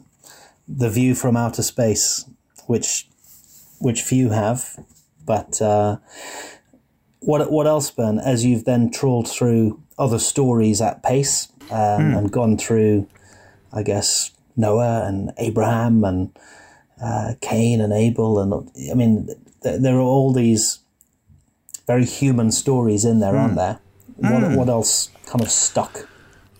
the 0.67 0.89
view 0.89 1.13
from 1.13 1.35
outer 1.35 1.61
space, 1.61 2.25
which 2.67 3.07
which 3.79 4.01
few 4.01 4.29
have. 4.29 4.79
But 5.25 5.61
uh, 5.61 5.97
what 7.19 7.51
what 7.51 7.67
else, 7.67 7.91
Ben? 7.91 8.17
As 8.17 8.45
you've 8.45 8.63
then 8.63 8.91
trawled 8.91 9.29
through 9.29 9.83
other 9.99 10.19
stories 10.19 10.81
at 10.81 11.03
pace 11.03 11.49
um, 11.69 12.01
mm. 12.01 12.17
and 12.17 12.31
gone 12.31 12.57
through, 12.57 13.07
I 13.73 13.83
guess 13.83 14.31
Noah 14.55 15.05
and 15.05 15.33
Abraham 15.37 16.05
and 16.05 16.37
uh, 17.03 17.33
Cain 17.41 17.81
and 17.81 17.91
Abel, 17.91 18.39
and 18.39 18.71
I 18.89 18.93
mean, 18.93 19.27
th- 19.63 19.81
there 19.81 19.95
are 19.95 20.01
all 20.01 20.33
these 20.33 20.79
very 21.87 22.05
human 22.05 22.51
stories 22.51 23.05
in 23.05 23.19
there, 23.19 23.33
mm. 23.33 23.39
aren't 23.39 23.55
there? 23.55 23.79
What, 24.17 24.43
mm. 24.43 24.55
what 24.57 24.69
else 24.69 25.09
kind 25.25 25.41
of 25.41 25.51
stuck? 25.51 26.07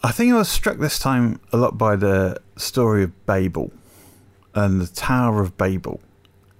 I 0.03 0.11
think 0.11 0.33
I 0.33 0.37
was 0.37 0.49
struck 0.49 0.79
this 0.79 0.99
time 0.99 1.39
a 1.51 1.57
lot 1.57 1.77
by 1.77 1.95
the 1.95 2.41
story 2.57 3.03
of 3.03 3.25
Babel 3.25 3.71
and 4.53 4.81
the 4.81 4.87
Tower 4.87 5.41
of 5.41 5.57
Babel, 5.57 6.01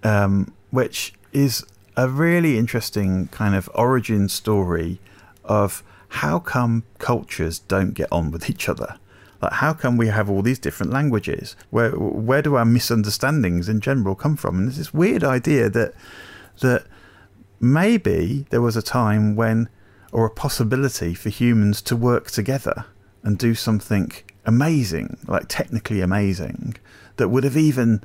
um, 0.04 0.54
which 0.72 1.14
is 1.34 1.66
a 1.98 2.08
really 2.08 2.58
interesting 2.58 3.28
kind 3.28 3.56
of 3.56 3.70
origin 3.76 4.30
story 4.30 5.00
of 5.44 5.84
how 6.08 6.40
come 6.40 6.84
cultures 7.00 7.60
don't 7.60 7.94
get 7.94 8.08
on 8.12 8.32
with 8.32 8.50
each 8.50 8.70
other. 8.70 8.98
Like, 9.42 9.54
how 9.54 9.74
come 9.74 9.98
we 9.98 10.08
have 10.08 10.30
all 10.30 10.42
these 10.42 10.60
different 10.60 10.94
languages? 10.94 11.58
Where 11.70 11.92
where 11.92 12.42
do 12.42 12.56
our 12.56 12.66
misunderstandings 12.66 13.68
in 13.68 13.82
general 13.82 14.16
come 14.16 14.38
from? 14.38 14.58
And 14.58 14.68
there's 14.68 14.78
this 14.78 14.94
weird 14.94 15.24
idea 15.24 15.70
that 15.70 15.94
that 16.60 16.86
maybe 17.60 18.46
there 18.50 18.62
was 18.62 18.76
a 18.76 18.82
time 18.82 19.36
when, 19.36 19.70
or 20.12 20.26
a 20.26 20.30
possibility 20.30 21.14
for 21.14 21.30
humans 21.30 21.82
to 21.84 21.96
work 21.96 22.30
together 22.32 22.86
and 23.24 23.38
do 23.38 23.56
something 23.56 24.12
amazing, 24.46 25.18
like 25.28 25.46
technically 25.48 26.02
amazing, 26.02 26.76
that 27.18 27.30
would 27.30 27.44
have 27.44 27.58
even 27.58 28.04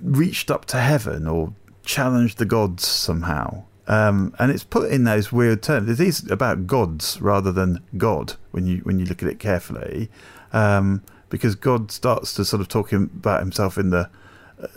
reached 0.00 0.50
up 0.50 0.64
to 0.66 0.78
heaven 0.78 1.26
or 1.26 1.52
challenged 1.82 2.38
the 2.38 2.44
gods 2.44 2.86
somehow. 2.86 3.64
Um, 3.86 4.34
and 4.38 4.52
it's 4.52 4.62
put 4.62 4.90
in 4.90 5.04
those 5.04 5.32
weird 5.32 5.62
terms. 5.62 5.90
It 5.90 6.04
is 6.04 6.30
about 6.30 6.68
gods 6.68 7.20
rather 7.20 7.50
than 7.50 7.80
God 7.96 8.34
when 8.52 8.66
you 8.66 8.78
when 8.78 9.00
you 9.00 9.04
look 9.04 9.20
at 9.22 9.28
it 9.28 9.40
carefully, 9.40 10.08
um, 10.52 11.02
because 11.28 11.56
God 11.56 11.90
starts 11.90 12.32
to 12.34 12.44
sort 12.44 12.60
of 12.60 12.68
talk 12.68 12.92
about 12.92 13.40
himself 13.40 13.76
in 13.76 13.90
the 13.90 14.08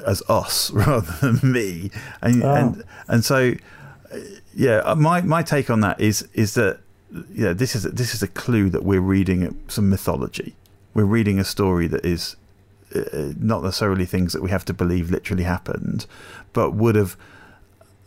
as 0.05 0.21
us 0.29 0.71
rather 0.73 1.13
than 1.21 1.51
me, 1.51 1.91
and 2.21 2.43
oh. 2.43 2.53
and 2.53 2.83
and 3.07 3.25
so 3.25 3.53
uh, 4.11 4.17
yeah, 4.53 4.77
uh, 4.77 4.95
my 4.95 5.21
my 5.21 5.43
take 5.43 5.69
on 5.69 5.81
that 5.81 5.99
is 5.99 6.27
is 6.33 6.53
that 6.55 6.79
yeah, 7.31 7.53
this 7.53 7.75
is 7.75 7.83
this 7.83 8.13
is 8.13 8.23
a 8.23 8.27
clue 8.27 8.69
that 8.69 8.83
we're 8.83 9.01
reading 9.01 9.59
some 9.67 9.89
mythology. 9.89 10.55
We're 10.93 11.05
reading 11.05 11.39
a 11.39 11.43
story 11.43 11.87
that 11.87 12.05
is 12.05 12.35
uh, 12.95 12.99
uh, 12.99 13.33
not 13.37 13.63
necessarily 13.63 14.05
things 14.05 14.33
that 14.33 14.41
we 14.41 14.49
have 14.49 14.65
to 14.65 14.73
believe 14.73 15.09
literally 15.09 15.43
happened, 15.43 16.05
but 16.53 16.71
would 16.71 16.95
have 16.95 17.17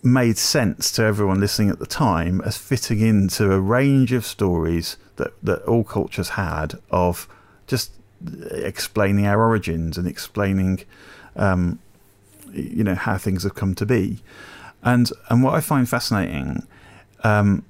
made 0.02 0.38
sense 0.38 0.92
to 0.92 1.02
everyone 1.02 1.40
listening 1.40 1.68
at 1.68 1.80
the 1.80 1.86
time 1.86 2.40
as 2.42 2.56
fitting 2.56 3.00
into 3.00 3.52
a 3.52 3.60
range 3.60 4.12
of 4.12 4.24
stories 4.24 4.96
that, 5.16 5.32
that 5.42 5.60
all 5.62 5.82
cultures 5.82 6.30
had 6.30 6.74
of 6.90 7.26
just 7.66 7.92
explaining 8.52 9.26
our 9.26 9.42
origins 9.42 9.98
and 9.98 10.06
explaining 10.06 10.84
um, 11.36 11.78
you 12.52 12.84
know 12.84 12.94
how 12.94 13.16
things 13.16 13.42
have 13.42 13.54
come 13.54 13.74
to 13.74 13.86
be 13.86 14.22
and 14.82 15.10
and 15.28 15.42
what 15.42 15.54
I 15.54 15.60
find 15.60 15.88
fascinating 15.88 16.66
um, 17.24 17.64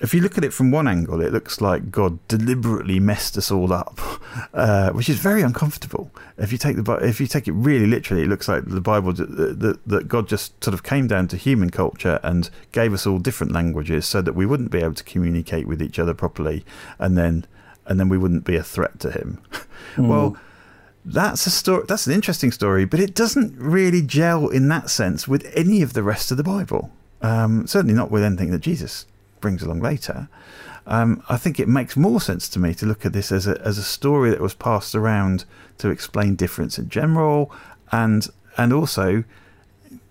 if 0.00 0.14
you 0.14 0.20
look 0.20 0.38
at 0.38 0.44
it 0.44 0.52
from 0.52 0.70
one 0.70 0.86
angle, 0.86 1.20
it 1.20 1.32
looks 1.32 1.60
like 1.60 1.90
God 1.90 2.18
deliberately 2.28 3.00
messed 3.00 3.36
us 3.36 3.50
all 3.50 3.72
up, 3.72 3.98
uh, 4.54 4.90
which 4.90 5.08
is 5.08 5.18
very 5.18 5.42
uncomfortable. 5.42 6.10
If 6.36 6.52
you 6.52 6.58
take 6.58 6.76
the 6.76 6.92
if 7.02 7.20
you 7.20 7.26
take 7.26 7.48
it 7.48 7.52
really 7.52 7.86
literally, 7.86 8.22
it 8.22 8.28
looks 8.28 8.48
like 8.48 8.64
the 8.66 8.80
Bible 8.80 9.12
that, 9.12 9.78
that 9.84 10.08
God 10.08 10.28
just 10.28 10.62
sort 10.62 10.74
of 10.74 10.82
came 10.82 11.06
down 11.06 11.28
to 11.28 11.36
human 11.36 11.70
culture 11.70 12.20
and 12.22 12.48
gave 12.72 12.92
us 12.92 13.06
all 13.06 13.18
different 13.18 13.52
languages 13.52 14.06
so 14.06 14.22
that 14.22 14.34
we 14.34 14.46
wouldn't 14.46 14.70
be 14.70 14.78
able 14.78 14.94
to 14.94 15.04
communicate 15.04 15.66
with 15.66 15.82
each 15.82 15.98
other 15.98 16.14
properly, 16.14 16.64
and 16.98 17.18
then 17.18 17.46
and 17.86 17.98
then 17.98 18.08
we 18.08 18.18
wouldn't 18.18 18.44
be 18.44 18.56
a 18.56 18.62
threat 18.62 19.00
to 19.00 19.10
Him. 19.10 19.40
Mm. 19.50 19.64
Well, 20.08 20.36
that's 21.04 21.46
a 21.46 21.50
story. 21.50 21.84
That's 21.88 22.06
an 22.06 22.12
interesting 22.12 22.52
story, 22.52 22.84
but 22.84 23.00
it 23.00 23.14
doesn't 23.14 23.56
really 23.56 24.02
gel 24.02 24.48
in 24.48 24.68
that 24.68 24.90
sense 24.90 25.26
with 25.26 25.50
any 25.54 25.82
of 25.82 25.92
the 25.92 26.02
rest 26.02 26.30
of 26.30 26.36
the 26.36 26.42
Bible. 26.42 26.90
Um, 27.22 27.66
certainly 27.66 27.94
not 27.94 28.10
with 28.10 28.22
anything 28.22 28.50
that 28.50 28.60
Jesus 28.60 29.06
brings 29.40 29.62
along 29.62 29.80
later. 29.80 30.28
Um, 30.86 31.22
I 31.28 31.36
think 31.36 31.60
it 31.60 31.68
makes 31.68 31.96
more 31.96 32.20
sense 32.20 32.48
to 32.50 32.58
me 32.58 32.74
to 32.74 32.86
look 32.86 33.04
at 33.04 33.12
this 33.12 33.30
as 33.30 33.46
a 33.46 33.60
as 33.62 33.78
a 33.78 33.82
story 33.82 34.30
that 34.30 34.40
was 34.40 34.54
passed 34.54 34.94
around 34.94 35.44
to 35.78 35.90
explain 35.90 36.34
difference 36.34 36.78
in 36.78 36.88
general, 36.88 37.52
and 37.92 38.26
and 38.56 38.72
also 38.72 39.24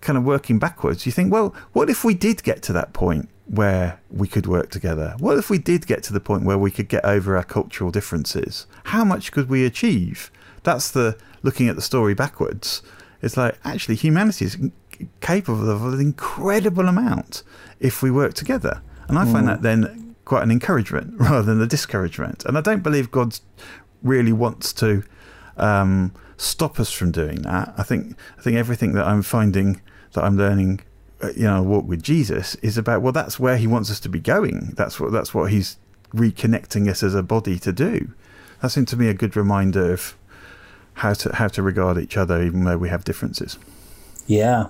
kind 0.00 0.16
of 0.16 0.24
working 0.24 0.58
backwards. 0.58 1.06
You 1.06 1.12
think, 1.12 1.32
well, 1.32 1.54
what 1.72 1.90
if 1.90 2.04
we 2.04 2.14
did 2.14 2.42
get 2.42 2.62
to 2.62 2.72
that 2.74 2.92
point 2.92 3.28
where 3.46 4.00
we 4.10 4.28
could 4.28 4.46
work 4.46 4.70
together? 4.70 5.14
What 5.18 5.38
if 5.38 5.50
we 5.50 5.58
did 5.58 5.86
get 5.86 6.02
to 6.04 6.12
the 6.12 6.20
point 6.20 6.44
where 6.44 6.58
we 6.58 6.70
could 6.70 6.88
get 6.88 7.04
over 7.04 7.36
our 7.36 7.44
cultural 7.44 7.90
differences? 7.90 8.66
How 8.84 9.04
much 9.04 9.32
could 9.32 9.48
we 9.48 9.64
achieve? 9.64 10.30
That's 10.62 10.90
the 10.90 11.16
looking 11.42 11.68
at 11.68 11.76
the 11.76 11.82
story 11.82 12.14
backwards. 12.14 12.82
It's 13.22 13.36
like 13.36 13.58
actually 13.64 13.96
humanity 13.96 14.44
is 14.44 14.56
capable 15.20 15.70
of 15.70 15.84
an 15.84 16.00
incredible 16.00 16.88
amount 16.88 17.42
if 17.80 18.02
we 18.02 18.10
work 18.10 18.34
together. 18.34 18.82
And 19.08 19.18
I 19.18 19.24
find 19.24 19.46
mm. 19.46 19.48
that 19.48 19.62
then 19.62 20.16
quite 20.24 20.42
an 20.42 20.50
encouragement 20.50 21.14
rather 21.18 21.42
than 21.42 21.60
a 21.60 21.66
discouragement. 21.66 22.44
And 22.44 22.56
I 22.56 22.60
don't 22.60 22.82
believe 22.82 23.10
God 23.10 23.38
really 24.02 24.32
wants 24.32 24.72
to 24.74 25.02
um, 25.56 26.12
stop 26.36 26.78
us 26.78 26.92
from 26.92 27.10
doing 27.10 27.42
that. 27.42 27.74
I 27.76 27.82
think 27.82 28.16
I 28.38 28.42
think 28.42 28.56
everything 28.56 28.92
that 28.92 29.06
I'm 29.06 29.22
finding 29.22 29.80
that 30.12 30.24
I'm 30.24 30.36
learning, 30.36 30.80
uh, 31.22 31.30
you 31.36 31.44
know, 31.44 31.62
walk 31.62 31.86
with 31.86 32.02
Jesus 32.02 32.54
is 32.56 32.78
about 32.78 33.02
well, 33.02 33.12
that's 33.12 33.40
where 33.40 33.56
He 33.56 33.66
wants 33.66 33.90
us 33.90 34.00
to 34.00 34.08
be 34.08 34.20
going. 34.20 34.74
That's 34.76 35.00
what 35.00 35.12
that's 35.12 35.34
what 35.34 35.50
He's 35.50 35.78
reconnecting 36.14 36.88
us 36.88 37.02
as 37.02 37.14
a 37.14 37.22
body 37.22 37.58
to 37.58 37.72
do. 37.72 38.12
That 38.60 38.70
seemed 38.70 38.88
to 38.88 38.96
me 38.96 39.08
a 39.08 39.14
good 39.14 39.36
reminder 39.36 39.92
of 39.92 40.16
how 40.98 41.14
to 41.14 41.34
how 41.34 41.48
to 41.48 41.62
regard 41.62 41.98
each 41.98 42.16
other, 42.16 42.42
even 42.42 42.64
though 42.64 42.78
we 42.78 42.88
have 42.88 43.04
differences. 43.04 43.58
Yeah, 44.26 44.68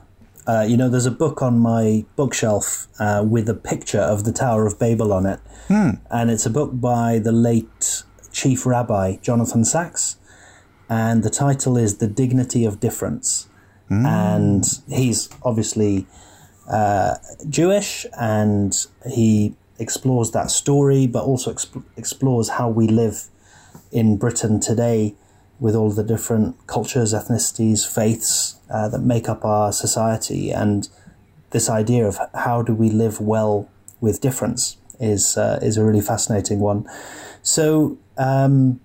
uh, 0.49 0.65
you 0.67 0.79
know, 0.79 0.89
there's 0.89 1.05
a 1.05 1.11
book 1.11 1.43
on 1.43 1.59
my 1.59 2.07
bookshelf 2.17 2.89
uh, 2.99 3.23
with 3.27 3.51
a 3.51 3.55
picture 3.55 4.01
of 4.01 4.25
the 4.25 4.33
Tower 4.33 4.67
of 4.67 4.79
Babel 4.79 5.13
on 5.13 5.27
it. 5.27 5.41
Hmm. 5.69 5.91
And 6.11 6.31
it's 6.31 6.47
a 6.47 6.51
book 6.51 6.71
by 6.73 7.19
the 7.19 7.33
late 7.33 8.03
Chief 8.33 8.65
Rabbi 8.65 9.17
Jonathan 9.17 9.63
Sacks. 9.67 10.17
And 10.89 11.23
the 11.23 11.29
title 11.29 11.77
is 11.77 11.99
The 11.99 12.07
Dignity 12.07 12.65
of 12.65 12.81
Difference. 12.81 13.47
Hmm. 13.89 14.07
And 14.07 14.65
he's 14.89 15.29
obviously 15.43 16.07
uh, 16.71 17.17
Jewish 17.51 18.07
and 18.19 18.75
he 19.07 19.55
explores 19.79 20.31
that 20.31 20.51
story, 20.51 21.07
but 21.07 21.25
also 21.25 21.53
exp- 21.53 21.85
explores 21.99 22.49
how 22.49 22.71
we 22.71 22.89
live 22.89 23.25
in 23.93 24.17
Britain 24.17 24.61
today 24.61 25.15
with 25.61 25.75
all 25.75 25.91
the 25.91 26.05
different 26.05 26.67
cultures, 26.67 27.13
ethnicities, 27.13 27.87
faiths 27.87 28.57
uh, 28.71 28.89
that 28.89 29.01
make 29.01 29.29
up 29.29 29.45
our 29.45 29.73
society, 29.73 30.51
and 30.51 30.89
this 31.51 31.69
idea 31.69 32.07
of 32.07 32.19
how 32.35 32.63
do 32.63 32.75
we 32.75 32.91
live 32.91 33.21
well 33.21 33.69
with 34.01 34.21
difference 34.21 34.77
is 35.01 35.37
uh, 35.37 35.59
is 35.63 35.77
a 35.77 35.85
really 35.85 36.01
fascinating 36.01 36.61
one. 36.61 36.89
So 37.43 37.99
um, 38.17 38.81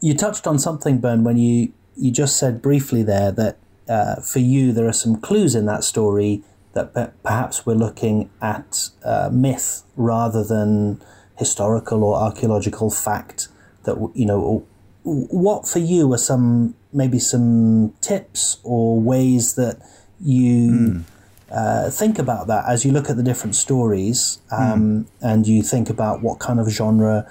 you 0.00 0.14
touched 0.14 0.46
on 0.46 0.58
something, 0.58 0.98
Ben, 0.98 1.24
when 1.24 1.36
you 1.36 1.72
you 1.96 2.10
just 2.10 2.36
said 2.36 2.62
briefly 2.62 3.02
there 3.02 3.30
that 3.32 3.58
uh, 3.88 4.16
for 4.16 4.38
you 4.38 4.72
there 4.72 4.86
are 4.86 4.92
some 4.92 5.20
clues 5.20 5.54
in 5.54 5.66
that 5.66 5.84
story 5.84 6.42
that 6.72 7.22
perhaps 7.22 7.66
we're 7.66 7.74
looking 7.74 8.30
at 8.40 8.90
uh, 9.04 9.28
myth 9.32 9.82
rather 9.96 10.44
than 10.44 11.02
historical 11.36 12.04
or 12.04 12.16
archaeological 12.16 12.90
fact 12.90 13.48
that 13.84 13.96
you 14.14 14.24
know 14.24 14.66
what 15.02 15.66
for 15.66 15.78
you 15.78 16.12
are 16.12 16.18
some 16.18 16.74
maybe 16.92 17.18
some 17.18 17.94
tips 18.00 18.58
or 18.64 19.00
ways 19.00 19.54
that 19.54 19.80
you 20.20 20.70
mm. 20.70 21.04
uh, 21.50 21.90
think 21.90 22.18
about 22.18 22.46
that 22.46 22.64
as 22.68 22.84
you 22.84 22.92
look 22.92 23.08
at 23.08 23.16
the 23.16 23.22
different 23.22 23.54
stories 23.54 24.40
um, 24.50 25.04
mm. 25.04 25.06
and 25.22 25.46
you 25.46 25.62
think 25.62 25.88
about 25.88 26.22
what 26.22 26.38
kind 26.38 26.60
of 26.60 26.68
genre 26.68 27.30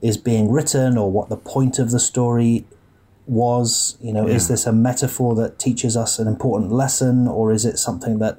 is 0.00 0.16
being 0.16 0.50
written 0.50 0.96
or 0.96 1.10
what 1.10 1.28
the 1.28 1.36
point 1.36 1.78
of 1.78 1.90
the 1.90 2.00
story 2.00 2.64
was 3.26 3.96
you 4.00 4.12
know 4.12 4.26
yeah. 4.26 4.34
is 4.34 4.48
this 4.48 4.66
a 4.66 4.72
metaphor 4.72 5.34
that 5.34 5.58
teaches 5.58 5.96
us 5.96 6.18
an 6.18 6.26
important 6.26 6.72
lesson 6.72 7.28
or 7.28 7.52
is 7.52 7.64
it 7.64 7.78
something 7.78 8.18
that 8.18 8.38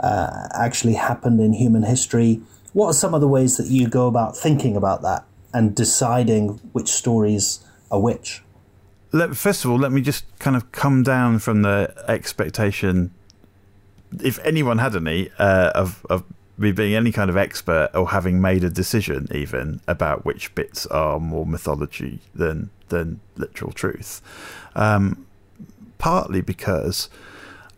uh, 0.00 0.48
actually 0.54 0.94
happened 0.94 1.40
in 1.40 1.52
human 1.52 1.82
history 1.82 2.40
what 2.72 2.86
are 2.86 2.92
some 2.92 3.14
of 3.14 3.20
the 3.20 3.28
ways 3.28 3.56
that 3.56 3.66
you 3.66 3.88
go 3.88 4.06
about 4.06 4.36
thinking 4.36 4.76
about 4.76 5.02
that 5.02 5.24
and 5.52 5.74
deciding 5.74 6.50
which 6.72 6.88
stories 6.88 7.64
are 7.90 8.00
which? 8.00 8.42
Let, 9.12 9.36
first 9.36 9.64
of 9.64 9.70
all, 9.70 9.78
let 9.78 9.92
me 9.92 10.00
just 10.00 10.24
kind 10.38 10.56
of 10.56 10.70
come 10.72 11.02
down 11.02 11.40
from 11.40 11.62
the 11.62 11.92
expectation, 12.08 13.12
if 14.22 14.38
anyone 14.44 14.78
had 14.78 14.94
any, 14.94 15.30
uh, 15.38 15.72
of, 15.74 16.06
of 16.08 16.24
me 16.60 16.72
being 16.72 16.94
any 16.94 17.10
kind 17.10 17.30
of 17.30 17.36
expert 17.36 17.90
or 17.94 18.10
having 18.10 18.40
made 18.40 18.62
a 18.62 18.70
decision 18.70 19.26
even 19.34 19.80
about 19.88 20.24
which 20.24 20.54
bits 20.54 20.86
are 20.86 21.18
more 21.18 21.46
mythology 21.46 22.20
than 22.34 22.70
than 22.88 23.20
literal 23.36 23.72
truth. 23.72 24.20
Um, 24.76 25.26
partly 25.96 26.40
because 26.42 27.08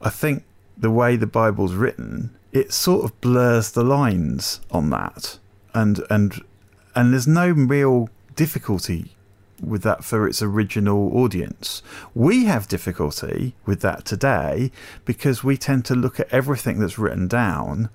I 0.00 0.10
think 0.10 0.44
the 0.76 0.90
way 0.90 1.16
the 1.16 1.26
Bible's 1.26 1.74
written, 1.74 2.34
it 2.50 2.72
sort 2.72 3.04
of 3.04 3.20
blurs 3.20 3.70
the 3.70 3.84
lines 3.84 4.60
on 4.70 4.90
that, 4.90 5.38
and 5.74 6.00
and 6.10 6.42
and 6.94 7.12
there's 7.12 7.28
no 7.28 7.50
real 7.50 8.10
difficulty 8.34 9.14
with 9.62 9.82
that 9.82 10.04
for 10.04 10.26
its 10.26 10.42
original 10.42 11.16
audience. 11.16 11.82
We 12.14 12.44
have 12.46 12.68
difficulty 12.68 13.54
with 13.64 13.80
that 13.80 14.04
today 14.04 14.72
because 15.04 15.44
we 15.44 15.56
tend 15.56 15.84
to 15.86 15.94
look 15.94 16.18
at 16.18 16.32
everything 16.32 16.80
that's 16.80 16.98
written 16.98 17.28
down 17.28 17.88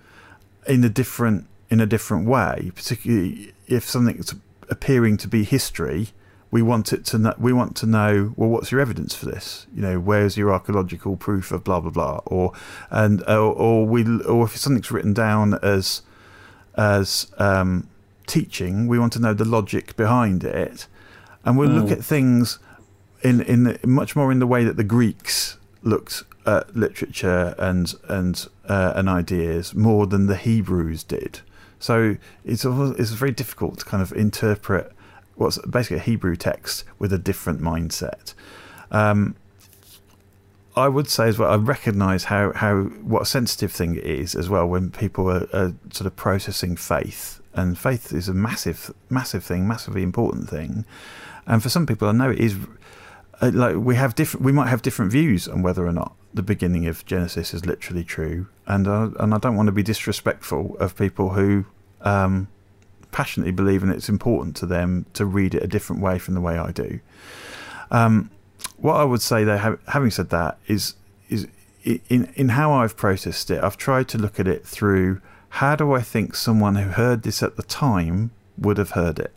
in 0.65 0.83
a 0.83 0.89
different 0.89 1.47
in 1.69 1.81
a 1.81 1.86
different 1.86 2.25
way, 2.25 2.71
particularly 2.74 3.53
if 3.67 3.83
something's 3.83 4.33
appearing 4.69 5.17
to 5.17 5.27
be 5.27 5.43
history. 5.43 6.09
We 6.50 6.62
want 6.62 6.93
it 6.93 7.03
to 7.07 7.17
know, 7.17 7.33
we 7.38 7.51
want 7.51 7.75
to 7.77 7.86
know 7.86 8.33
well 8.38 8.50
what's 8.50 8.71
your 8.71 8.79
evidence 8.79 9.13
for 9.13 9.25
this 9.25 9.67
you 9.75 9.81
know 9.81 10.00
where's 10.00 10.38
your 10.38 10.53
archaeological 10.53 11.17
proof 11.17 11.51
of 11.51 11.65
blah 11.65 11.81
blah 11.81 11.91
blah 11.91 12.21
or 12.25 12.53
and 12.89 13.21
or, 13.24 13.53
or 13.53 13.86
we 13.86 14.05
or 14.21 14.45
if 14.45 14.55
something's 14.55 14.89
written 14.89 15.13
down 15.13 15.59
as 15.62 16.03
as 16.75 17.29
um, 17.38 17.89
teaching 18.27 18.88
we 18.88 18.97
want 18.97 19.12
to 19.12 19.19
know 19.19 19.33
the 19.33 19.43
logic 19.43 19.97
behind 19.97 20.45
it 20.45 20.88
and 21.48 21.58
we'll 21.58 21.70
mm. 21.70 21.82
look 21.82 21.92
at 21.92 22.04
things 22.04 22.60
in 23.24 23.39
in 23.42 23.80
much 23.86 24.18
more 24.18 24.34
in 24.34 24.39
the 24.39 24.46
way 24.46 24.66
that 24.66 24.75
the 24.75 24.84
Greeks 24.84 25.58
looked 25.82 26.24
at 26.46 26.75
literature 26.75 27.56
and 27.58 27.96
and 28.10 28.48
uh, 28.68 28.92
and 28.96 29.08
ideas 29.08 29.74
more 29.74 30.06
than 30.08 30.27
the 30.27 30.36
Hebrews 30.36 31.04
did. 31.04 31.39
So 31.80 32.18
it's 32.44 32.66
it's 32.66 33.12
very 33.12 33.32
difficult 33.32 33.80
to 33.80 33.86
kind 33.86 34.04
of 34.04 34.12
interpret 34.12 34.92
what's 35.36 35.58
basically 35.66 35.98
a 35.98 36.01
Hebrew 36.01 36.36
text 36.36 36.84
with 37.00 37.13
a 37.13 37.18
different 37.18 37.62
mindset. 37.62 38.34
Um, 38.92 39.36
I 40.75 40.89
would 40.89 41.08
say 41.08 41.30
as 41.30 41.39
well, 41.39 41.50
I 41.50 41.56
recognise 41.56 42.25
how, 42.25 42.51
how 42.54 42.84
what 42.84 43.24
a 43.24 43.25
sensitive 43.25 43.72
thing 43.72 43.96
it 43.96 44.04
is 44.04 44.36
as 44.36 44.48
well 44.48 44.68
when 44.68 44.92
people 44.92 45.27
are, 45.30 45.48
are, 45.51 45.74
sort 45.92 46.06
of 46.06 46.16
processing 46.16 46.75
faith, 46.75 47.42
and 47.54 47.77
faith 47.77 48.13
is 48.13 48.30
a 48.30 48.34
massive, 48.34 48.94
massive 49.10 49.44
thing, 49.44 49.68
massively 49.68 50.04
important 50.04 50.48
thing, 50.48 50.86
and 51.48 51.63
for 51.63 51.70
some 51.70 51.86
people, 51.86 52.08
I 52.08 52.12
know 52.12 52.30
it 52.30 52.39
is 52.39 52.58
uh, 53.42 53.51
like 53.54 53.75
we 53.75 53.96
have 53.96 54.16
different, 54.16 54.46
we 54.46 54.51
might 54.51 54.68
have 54.68 54.82
different 54.82 55.12
views 55.12 55.48
on 55.48 55.62
whether 55.62 55.86
or 55.86 55.94
not 55.94 56.16
the 56.34 56.44
beginning 56.44 56.88
of 56.88 57.06
Genesis 57.06 57.54
is 57.54 57.66
literally 57.66 58.04
true, 58.04 58.48
and 58.66 58.88
uh, 58.88 59.10
and 59.20 59.34
I 59.34 59.38
don't 59.38 59.56
want 59.56 59.68
to 59.68 59.72
be 59.72 59.84
disrespectful 59.84 60.75
of 60.80 60.96
people 60.96 61.30
who 61.30 61.66
um, 62.01 62.48
passionately 63.12 63.51
believe 63.51 63.84
and 63.84 63.92
it's 63.92 64.10
important 64.10 64.56
to 64.58 64.66
them 64.66 65.06
to 65.13 65.25
read 65.25 65.56
it 65.56 65.63
a 65.63 65.68
different 65.68 66.01
way 66.01 66.20
from 66.20 66.34
the 66.34 66.42
way 66.42 66.58
I 66.58 66.72
do. 66.72 67.00
Um, 67.92 68.30
what 68.77 68.96
I 68.96 69.04
would 69.04 69.22
say, 69.22 69.44
though, 69.44 69.77
having 69.88 70.12
said 70.12 70.30
that, 70.30 70.58
is 70.68 70.96
is 71.30 71.48
in 71.84 72.32
in 72.36 72.50
how 72.50 72.74
I've 72.74 72.98
processed 72.98 73.51
it. 73.51 73.63
I've 73.63 73.77
tried 73.77 74.08
to 74.10 74.18
look 74.18 74.39
at 74.39 74.48
it 74.48 74.66
through 74.66 75.22
how 75.50 75.75
do 75.75 75.94
I 75.94 76.01
think 76.01 76.36
someone 76.36 76.75
who 76.75 76.89
heard 76.89 77.24
this 77.24 77.42
at 77.42 77.56
the 77.56 77.63
time 77.63 78.32
would 78.58 78.77
have 78.77 78.92
heard 78.92 79.20
it. 79.20 79.32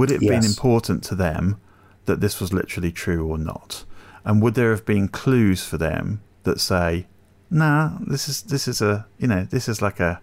Would 0.00 0.10
it 0.10 0.14
have 0.14 0.22
yes. 0.22 0.42
been 0.42 0.50
important 0.50 1.04
to 1.04 1.14
them 1.14 1.60
that 2.06 2.22
this 2.22 2.40
was 2.40 2.54
literally 2.54 2.90
true 2.90 3.26
or 3.26 3.36
not? 3.36 3.84
And 4.24 4.40
would 4.40 4.54
there 4.54 4.70
have 4.70 4.86
been 4.86 5.08
clues 5.08 5.62
for 5.62 5.76
them 5.76 6.22
that 6.44 6.58
say, 6.58 7.06
"Nah, 7.50 7.98
this 8.06 8.26
is 8.26 8.40
this 8.40 8.66
is 8.66 8.80
a 8.80 9.06
you 9.18 9.28
know 9.28 9.44
this 9.44 9.68
is 9.68 9.82
like 9.82 10.00
a 10.00 10.22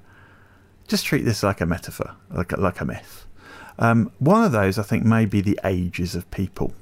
just 0.88 1.06
treat 1.06 1.25
this 1.25 1.43
like 1.43 1.62
a 1.62 1.67
metaphor, 1.67 2.15
like 2.32 2.54
a, 2.54 2.60
like 2.60 2.82
a 2.82 2.86
myth." 2.86 3.28
Um, 3.78 4.12
one 4.17 4.43
of 4.43 4.52
those, 4.52 4.80
I 4.80 4.82
think, 4.82 5.06
may 5.06 5.28
be 5.28 5.41
the 5.41 5.60
ages 5.63 6.15
of 6.15 6.32
people. 6.32 6.73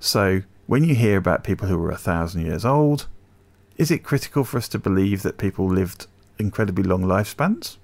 So 0.00 0.42
when 0.66 0.82
you 0.82 0.96
hear 0.96 1.18
about 1.18 1.44
people 1.44 1.68
who 1.68 1.78
were 1.78 1.92
a 1.92 1.96
thousand 1.96 2.44
years 2.44 2.64
old, 2.64 3.06
is 3.76 3.92
it 3.92 4.02
critical 4.02 4.42
for 4.42 4.56
us 4.56 4.66
to 4.70 4.78
believe 4.80 5.22
that 5.22 5.38
people 5.38 5.68
lived 5.68 6.08
incredibly 6.40 6.82
long 6.82 7.04
lifespans? 7.04 7.76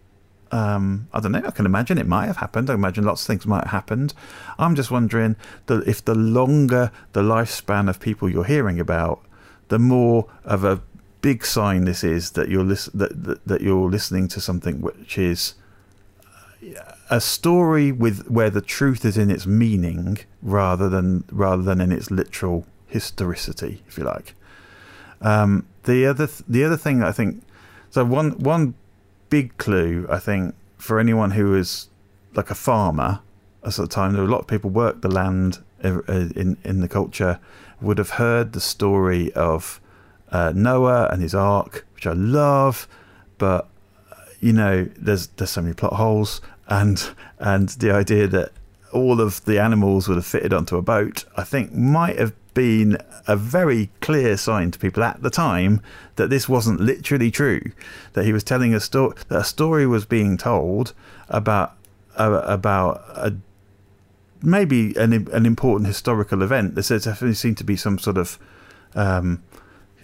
Um, 0.52 1.08
I 1.12 1.20
don't 1.20 1.32
know. 1.32 1.42
I 1.46 1.52
can 1.52 1.66
imagine 1.66 1.96
it 1.98 2.08
might 2.08 2.26
have 2.26 2.38
happened. 2.38 2.70
I 2.70 2.74
imagine 2.74 3.04
lots 3.04 3.22
of 3.22 3.26
things 3.28 3.46
might 3.46 3.64
have 3.64 3.70
happened. 3.70 4.14
I'm 4.58 4.74
just 4.74 4.90
wondering 4.90 5.36
that 5.66 5.86
if 5.86 6.04
the 6.04 6.14
longer 6.14 6.90
the 7.12 7.22
lifespan 7.22 7.88
of 7.88 8.00
people 8.00 8.28
you're 8.28 8.44
hearing 8.44 8.80
about, 8.80 9.24
the 9.68 9.78
more 9.78 10.28
of 10.44 10.64
a 10.64 10.82
big 11.20 11.44
sign 11.44 11.84
this 11.84 12.02
is 12.02 12.32
that 12.32 12.48
you're 12.48 12.64
lis- 12.64 12.90
that, 12.94 13.22
that, 13.24 13.46
that 13.46 13.60
you're 13.60 13.90
listening 13.90 14.26
to 14.26 14.40
something 14.40 14.80
which 14.80 15.18
is 15.18 15.54
a 17.10 17.20
story 17.20 17.90
with 17.92 18.28
where 18.28 18.50
the 18.50 18.60
truth 18.60 19.04
is 19.04 19.16
in 19.16 19.30
its 19.30 19.46
meaning 19.46 20.18
rather 20.42 20.88
than 20.88 21.24
rather 21.30 21.62
than 21.62 21.80
in 21.80 21.92
its 21.92 22.10
literal 22.10 22.66
historicity, 22.86 23.82
if 23.88 23.96
you 23.98 24.04
like. 24.04 24.34
Um, 25.20 25.66
the 25.84 26.06
other 26.06 26.26
th- 26.26 26.42
the 26.48 26.64
other 26.64 26.76
thing 26.76 27.02
I 27.02 27.12
think 27.12 27.42
so 27.90 28.04
one 28.04 28.32
one 28.32 28.74
big 29.30 29.56
clue 29.56 30.06
I 30.10 30.18
think 30.18 30.54
for 30.76 30.98
anyone 30.98 31.32
who 31.32 31.54
is 31.54 31.88
like 32.34 32.50
a 32.50 32.54
farmer 32.54 33.20
at 33.64 33.74
the 33.74 33.86
time 33.86 34.12
there 34.12 34.22
were 34.22 34.28
a 34.28 34.30
lot 34.30 34.40
of 34.40 34.46
people 34.46 34.70
worked 34.70 35.02
the 35.02 35.08
land 35.08 35.58
uh, 35.82 36.00
in 36.08 36.56
in 36.64 36.80
the 36.80 36.88
culture 36.88 37.38
would 37.80 37.98
have 37.98 38.10
heard 38.10 38.52
the 38.52 38.60
story 38.60 39.32
of 39.32 39.80
uh, 40.30 40.52
Noah 40.54 41.08
and 41.10 41.22
his 41.22 41.34
ark, 41.34 41.86
which 41.94 42.06
I 42.06 42.12
love, 42.12 42.86
but 43.38 43.68
you 44.40 44.52
know 44.52 44.88
there's 44.96 45.28
there's 45.28 45.50
so 45.50 45.62
many 45.62 45.74
plot 45.74 45.94
holes 45.94 46.40
and 46.68 47.10
and 47.38 47.68
the 47.70 47.90
idea 47.90 48.26
that 48.28 48.52
all 48.92 49.20
of 49.20 49.44
the 49.44 49.58
animals 49.60 50.08
would 50.08 50.16
have 50.16 50.26
fitted 50.26 50.52
onto 50.52 50.76
a 50.76 50.82
boat, 50.82 51.24
I 51.36 51.44
think 51.44 51.72
might 51.72 52.18
have 52.18 52.32
been 52.54 52.98
a 53.26 53.36
very 53.36 53.90
clear 54.00 54.36
sign 54.36 54.70
to 54.70 54.78
people 54.78 55.02
at 55.02 55.22
the 55.22 55.30
time 55.30 55.80
that 56.16 56.30
this 56.30 56.48
wasn't 56.48 56.80
literally 56.80 57.30
true. 57.30 57.60
That 58.12 58.24
he 58.24 58.32
was 58.32 58.44
telling 58.44 58.74
a 58.74 58.80
story. 58.80 59.16
That 59.28 59.40
a 59.40 59.44
story 59.44 59.86
was 59.86 60.04
being 60.04 60.36
told 60.36 60.92
about 61.28 61.76
uh, 62.18 62.42
about 62.44 63.02
a 63.14 63.36
maybe 64.42 64.94
an 64.96 65.12
an 65.32 65.46
important 65.46 65.86
historical 65.86 66.42
event. 66.42 66.74
There 66.74 66.98
definitely 66.98 67.34
seemed 67.34 67.58
to 67.58 67.64
be 67.64 67.76
some 67.76 67.98
sort 67.98 68.18
of 68.18 68.38
um, 68.94 69.42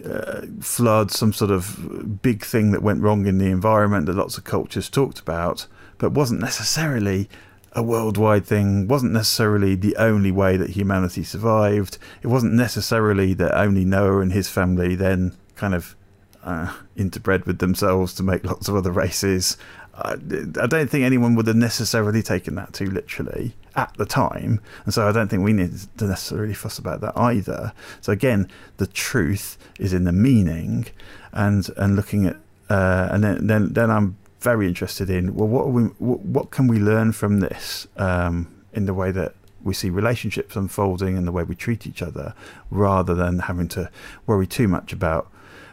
uh, 0.05 0.43
flood, 0.61 1.11
some 1.11 1.33
sort 1.33 1.51
of 1.51 2.21
big 2.23 2.45
thing 2.45 2.71
that 2.73 2.83
went 2.83 3.03
wrong 3.03 3.27
in 3.27 3.39
the 3.39 3.47
environment 3.47 4.07
that 4.07 4.15
lots 4.15 4.37
of 4.37 4.45
cultures 4.45 4.89
talked 4.89 5.19
about, 5.19 5.67
but 5.99 6.13
wasn't 6.13 6.41
necessarily 6.41 7.29
a 7.77 7.83
worldwide 7.83 8.47
thing, 8.47 8.89
wasn't 8.89 9.12
necessarily 9.12 9.75
the 9.75 9.95
only 9.97 10.33
way 10.33 10.57
that 10.57 10.71
humanity 10.71 11.23
survived. 11.23 11.99
It 12.23 12.29
wasn't 12.29 12.55
necessarily 12.55 13.35
that 13.35 13.55
only 13.55 13.85
Noah 13.85 14.21
and 14.21 14.33
his 14.33 14.49
family 14.49 14.95
then 14.95 15.37
kind 15.57 15.75
of 15.75 15.95
uh, 16.43 16.75
interbred 16.97 17.45
with 17.45 17.59
themselves 17.59 18.15
to 18.15 18.23
make 18.23 18.45
lots 18.45 18.69
of 18.69 18.77
other 18.77 18.91
races. 18.91 19.59
I, 19.95 20.12
I 20.12 20.67
don't 20.67 20.89
think 20.89 21.05
anyone 21.05 21.35
would 21.35 21.47
have 21.47 21.57
necessarily 21.57 22.23
taken 22.23 22.55
that 22.55 22.73
too 22.73 22.87
literally 22.87 23.55
at 23.75 23.93
the 23.99 24.07
time, 24.07 24.61
and 24.85 24.95
so 24.95 25.07
I 25.07 25.12
don't 25.12 25.29
think 25.29 25.43
we 25.43 25.53
need 25.53 25.73
to 25.99 26.07
necessarily 26.07 26.55
fuss 26.55 26.79
about 26.79 27.03
that 27.03 27.17
either. 27.17 27.75
So 28.01 28.12
again, 28.12 28.49
the 28.79 28.87
truth 28.87 29.59
is 29.79 29.93
in 29.93 30.05
the 30.05 30.12
meaning, 30.12 30.87
and 31.33 31.69
and 31.77 31.95
looking 31.95 32.27
at 32.27 32.37
uh, 32.71 33.09
and 33.11 33.23
then, 33.23 33.47
then 33.47 33.73
then 33.73 33.91
I'm 33.91 34.17
very 34.47 34.69
interested 34.69 35.11
in 35.11 35.35
well, 35.35 35.49
what 35.49 35.67
we 35.71 35.83
what 35.99 36.53
can 36.53 36.69
we 36.69 36.79
learn 36.79 37.11
from 37.11 37.41
this 37.41 37.89
um, 37.97 38.35
in 38.73 38.87
the 38.87 38.95
way 38.95 39.11
that 39.11 39.35
we 39.65 39.75
see 39.75 39.91
relationships 39.91 40.55
unfolding 40.55 41.19
and 41.19 41.27
the 41.27 41.33
way 41.33 41.43
we 41.43 41.57
treat 41.57 41.85
each 41.85 42.01
other, 42.01 42.33
rather 42.71 43.13
than 43.13 43.41
having 43.51 43.67
to 43.67 43.91
worry 44.25 44.47
too 44.47 44.69
much 44.69 44.93
about 44.93 45.25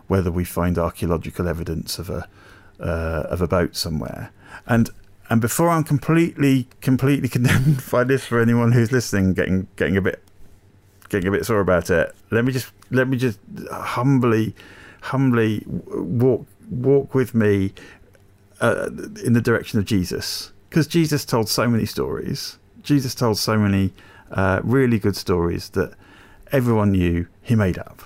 whether 0.07 0.31
we 0.31 0.43
find 0.43 0.79
archaeological 0.79 1.47
evidence 1.47 1.99
of 1.99 2.09
a 2.09 2.27
uh, 2.79 3.27
of 3.33 3.43
a 3.43 3.47
boat 3.47 3.75
somewhere. 3.75 4.31
And 4.65 4.89
and 5.29 5.39
before 5.39 5.69
I'm 5.69 5.83
completely 5.83 6.67
completely 6.81 7.29
condemned 7.35 7.83
by 7.91 8.03
this 8.03 8.25
for 8.25 8.39
anyone 8.41 8.71
who's 8.71 8.91
listening, 8.91 9.33
getting 9.33 9.67
getting 9.75 9.97
a 9.97 10.01
bit 10.01 10.19
getting 11.09 11.27
a 11.27 11.31
bit 11.31 11.45
sore 11.45 11.59
about 11.59 11.91
it, 11.91 12.15
let 12.31 12.43
me 12.43 12.51
just 12.51 12.71
let 12.89 13.07
me 13.07 13.17
just 13.17 13.37
humbly 13.71 14.55
humbly 15.11 15.63
walk 15.67 16.47
walk 16.71 17.13
with 17.13 17.35
me 17.35 17.71
uh, 18.63 18.89
in 19.23 19.33
the 19.33 19.41
direction 19.41 19.77
of 19.77 19.85
Jesus 19.85 20.53
because 20.69 20.87
Jesus 20.87 21.23
told 21.25 21.49
so 21.49 21.67
many 21.67 21.85
stories. 21.85 22.57
Jesus 22.81 23.13
told 23.13 23.37
so 23.37 23.57
many 23.57 23.93
uh, 24.31 24.61
really 24.63 24.97
good 24.97 25.15
stories 25.15 25.69
that 25.69 25.93
everyone 26.51 26.93
knew 26.93 27.27
he 27.41 27.55
made 27.55 27.77
up. 27.77 28.01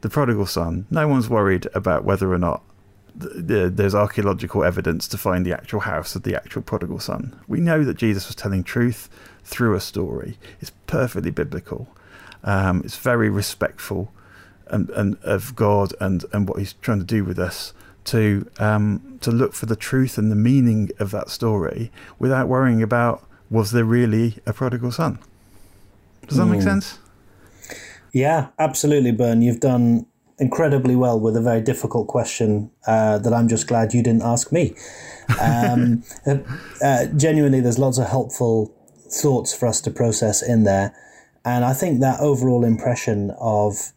The 0.00 0.08
prodigal 0.08 0.46
son, 0.46 0.86
no 0.90 1.06
one's 1.06 1.28
worried 1.28 1.68
about 1.74 2.04
whether 2.04 2.32
or 2.32 2.38
not 2.38 2.64
the, 3.14 3.70
there's 3.72 3.94
archaeological 3.94 4.64
evidence 4.64 5.06
to 5.08 5.18
find 5.18 5.44
the 5.44 5.52
actual 5.52 5.80
house 5.80 6.16
of 6.16 6.22
the 6.22 6.34
actual 6.34 6.62
prodigal 6.62 7.00
son. 7.00 7.38
We 7.46 7.60
know 7.60 7.84
that 7.84 7.98
Jesus 7.98 8.26
was 8.26 8.34
telling 8.34 8.64
truth 8.64 9.08
through 9.44 9.74
a 9.74 9.80
story. 9.80 10.38
It's 10.60 10.72
perfectly 10.86 11.30
biblical. 11.30 11.86
Um, 12.42 12.82
it's 12.84 12.96
very 12.96 13.28
respectful 13.28 14.12
and, 14.68 14.90
and 14.90 15.18
of 15.22 15.54
God 15.54 15.94
and, 16.00 16.24
and 16.32 16.48
what 16.48 16.58
He's 16.58 16.72
trying 16.74 16.98
to 16.98 17.04
do 17.04 17.24
with 17.24 17.38
us 17.38 17.72
to 18.08 18.50
um, 18.58 19.18
to 19.20 19.30
look 19.30 19.54
for 19.54 19.66
the 19.66 19.76
truth 19.76 20.18
and 20.18 20.30
the 20.30 20.36
meaning 20.36 20.90
of 20.98 21.10
that 21.10 21.28
story 21.28 21.90
without 22.18 22.48
worrying 22.48 22.82
about 22.82 23.26
was 23.50 23.72
there 23.72 23.84
really 23.84 24.38
a 24.46 24.52
prodigal 24.52 24.92
son. 24.92 25.18
Does 26.26 26.36
that 26.36 26.44
mm. 26.44 26.50
make 26.50 26.60
hmm. 26.60 26.66
sense? 26.66 26.98
Yeah, 28.12 28.48
absolutely, 28.58 29.12
Bern. 29.12 29.42
You've 29.42 29.60
done 29.60 30.06
incredibly 30.38 30.94
well 30.94 31.18
with 31.18 31.36
a 31.36 31.40
very 31.40 31.60
difficult 31.60 32.06
question 32.06 32.70
uh, 32.86 33.18
that 33.18 33.32
I'm 33.32 33.48
just 33.48 33.66
glad 33.66 33.92
you 33.92 34.02
didn't 34.02 34.22
ask 34.22 34.52
me. 34.52 34.74
Um, 35.40 36.04
uh, 36.26 36.38
uh, 36.82 37.06
genuinely, 37.16 37.60
there's 37.60 37.78
lots 37.78 37.98
of 37.98 38.08
helpful 38.08 38.74
thoughts 39.10 39.54
for 39.54 39.66
us 39.66 39.80
to 39.82 39.90
process 39.90 40.42
in 40.42 40.64
there. 40.64 40.94
And 41.44 41.64
I 41.64 41.72
think 41.72 42.00
that 42.00 42.20
overall 42.20 42.64
impression 42.64 43.32
of 43.40 43.92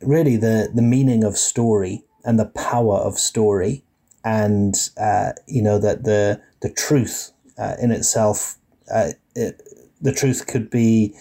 really 0.00 0.36
the, 0.36 0.70
the 0.74 0.82
meaning 0.82 1.24
of 1.24 1.36
story 1.36 2.04
and 2.24 2.38
the 2.38 2.46
power 2.46 2.96
of 2.96 3.18
story 3.18 3.84
and, 4.24 4.90
uh, 4.98 5.32
you 5.46 5.62
know, 5.62 5.78
that 5.78 6.04
the, 6.04 6.40
the 6.60 6.70
truth 6.70 7.32
uh, 7.58 7.74
in 7.80 7.90
itself, 7.90 8.56
uh, 8.92 9.10
it, 9.34 9.62
the 10.00 10.12
truth 10.12 10.46
could 10.46 10.70
be 10.70 11.14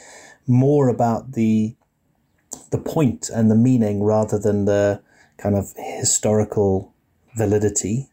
more 0.48 0.90
about 0.90 1.34
the 1.34 1.76
the 2.72 2.78
point 2.78 3.30
and 3.30 3.50
the 3.52 3.56
meaning 3.56 4.04
rather 4.04 4.38
than 4.40 4.66
the 4.66 5.02
kind 5.38 5.56
of 5.56 5.74
historical 5.78 6.92
validity. 7.36 8.08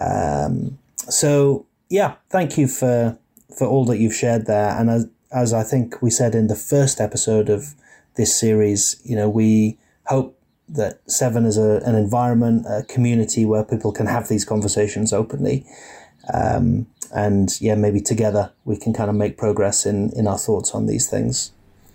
Um, 0.00 0.78
so 0.96 1.66
yeah, 1.88 2.16
thank 2.28 2.58
you 2.58 2.66
for 2.66 3.16
for 3.56 3.66
all 3.66 3.84
that 3.86 3.98
you've 3.98 4.14
shared 4.14 4.46
there. 4.46 4.70
And 4.70 4.90
as 4.90 5.06
as 5.32 5.52
I 5.52 5.62
think 5.62 6.02
we 6.02 6.10
said 6.10 6.34
in 6.34 6.48
the 6.48 6.56
first 6.56 7.00
episode 7.00 7.48
of 7.48 7.74
this 8.16 8.38
series, 8.38 9.00
you 9.04 9.16
know, 9.16 9.28
we 9.28 9.78
hope 10.06 10.38
that 10.68 11.00
Seven 11.10 11.44
is 11.44 11.58
a, 11.58 11.82
an 11.84 11.94
environment, 11.94 12.66
a 12.68 12.82
community 12.84 13.44
where 13.44 13.64
people 13.64 13.92
can 13.92 14.06
have 14.06 14.28
these 14.28 14.44
conversations 14.44 15.12
openly. 15.12 15.66
Um, 16.32 16.86
and 17.14 17.50
yeah, 17.60 17.74
maybe 17.74 18.00
together 18.00 18.52
we 18.64 18.76
can 18.76 18.92
kind 18.92 19.10
of 19.10 19.16
make 19.16 19.36
progress 19.36 19.86
in, 19.86 20.10
in 20.16 20.26
our 20.26 20.38
thoughts 20.38 20.74
on 20.74 20.86
these 20.86 21.08
things. 21.08 21.52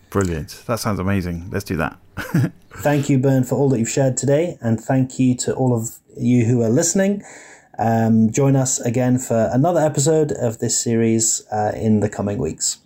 Brilliant. 0.10 0.64
That 0.66 0.80
sounds 0.80 1.00
amazing. 1.00 1.50
Let's 1.52 1.66
do 1.66 1.78
that. 1.78 1.98
thank 2.78 3.10
you, 3.10 3.20
Bern, 3.20 3.44
for 3.44 3.56
all 3.56 3.70
that 3.70 3.80
you've 3.80 3.90
shared 3.90 4.18
today. 4.18 4.58
And 4.62 4.80
thank 4.80 5.20
you 5.20 5.36
to 5.38 5.54
all 5.54 5.76
of 5.76 5.98
you 6.18 6.46
who 6.46 6.62
are 6.62 6.70
listening. 6.70 7.24
Um, 7.78 8.32
join 8.32 8.56
us 8.56 8.80
again 8.80 9.20
for 9.20 9.50
another 9.54 9.80
episode 9.80 10.32
of 10.32 10.60
this 10.60 10.82
series 10.82 11.46
uh, 11.52 11.72
in 11.76 12.02
the 12.02 12.10
coming 12.10 12.38
weeks. 12.38 12.80